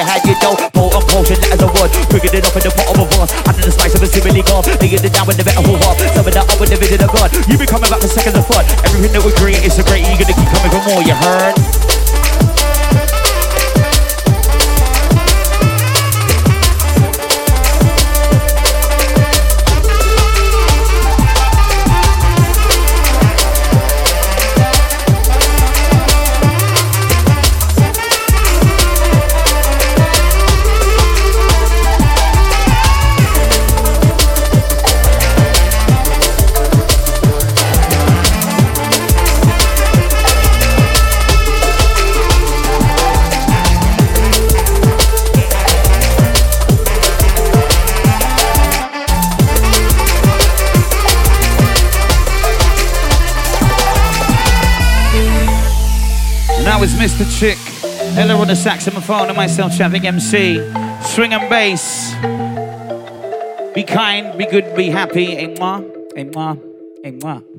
noses, 0.00 0.06
yo, 0.06 0.06
you 0.06 0.06
had 0.06 0.24
your 0.24 0.36
dough. 0.40 0.56
Potent 0.72 1.04
potion, 1.08 1.36
as 1.52 1.60
a 1.60 1.66
word. 1.66 1.90
Quicker 2.08 2.36
it 2.36 2.46
up 2.46 2.56
in 2.56 2.62
the 2.62 2.70
pot 2.70 2.88
of 2.88 3.00
a 3.00 3.06
verse. 3.16 3.32
Under 3.46 3.62
the 3.62 3.72
spice 3.72 3.94
of 3.94 4.02
a 4.02 4.06
simile 4.06 4.42
gone. 4.42 4.64
Laying 4.80 5.04
it 5.04 5.12
down 5.12 5.26
with 5.26 5.36
the 5.36 5.44
better 5.44 5.62
who 5.62 5.74
up. 5.76 5.98
Some 6.14 6.26
of 6.26 6.34
that 6.34 6.48
up 6.48 6.60
with 6.60 6.70
the 6.70 6.76
vision 6.76 7.02
of 7.02 7.12
God. 7.12 7.30
You 7.48 7.58
be 7.58 7.66
coming 7.66 7.90
back 7.90 8.00
for 8.00 8.08
seconds 8.08 8.36
of 8.36 8.46
fun. 8.46 8.64
Everything 8.84 9.12
that 9.12 9.24
we 9.24 9.32
create 9.36 9.64
is 9.64 9.76
so 9.76 9.82
great, 9.84 10.06
you're 10.06 10.18
gonna 10.18 10.36
keep 10.36 10.48
coming 10.48 10.72
for 10.72 10.82
more, 10.88 11.02
you 11.02 11.14
heard? 11.14 11.59
Mista 56.98 57.24
Trick. 57.38 57.58
Ella 58.16 58.34
on 58.34 58.48
the 58.48 58.56
saxophone 58.56 59.28
and 59.28 59.36
myself, 59.36 59.72
Trafic 59.72 60.04
MC. 60.04 60.56
Swing 61.02 61.32
and 61.32 61.48
bass. 61.48 62.14
Be 63.74 63.82
kind, 63.84 64.36
be 64.36 64.46
good, 64.46 64.74
be 64.74 64.90
happy. 64.90 65.36
Et 65.36 65.58
moi, 65.58 65.82
et. 66.16 67.49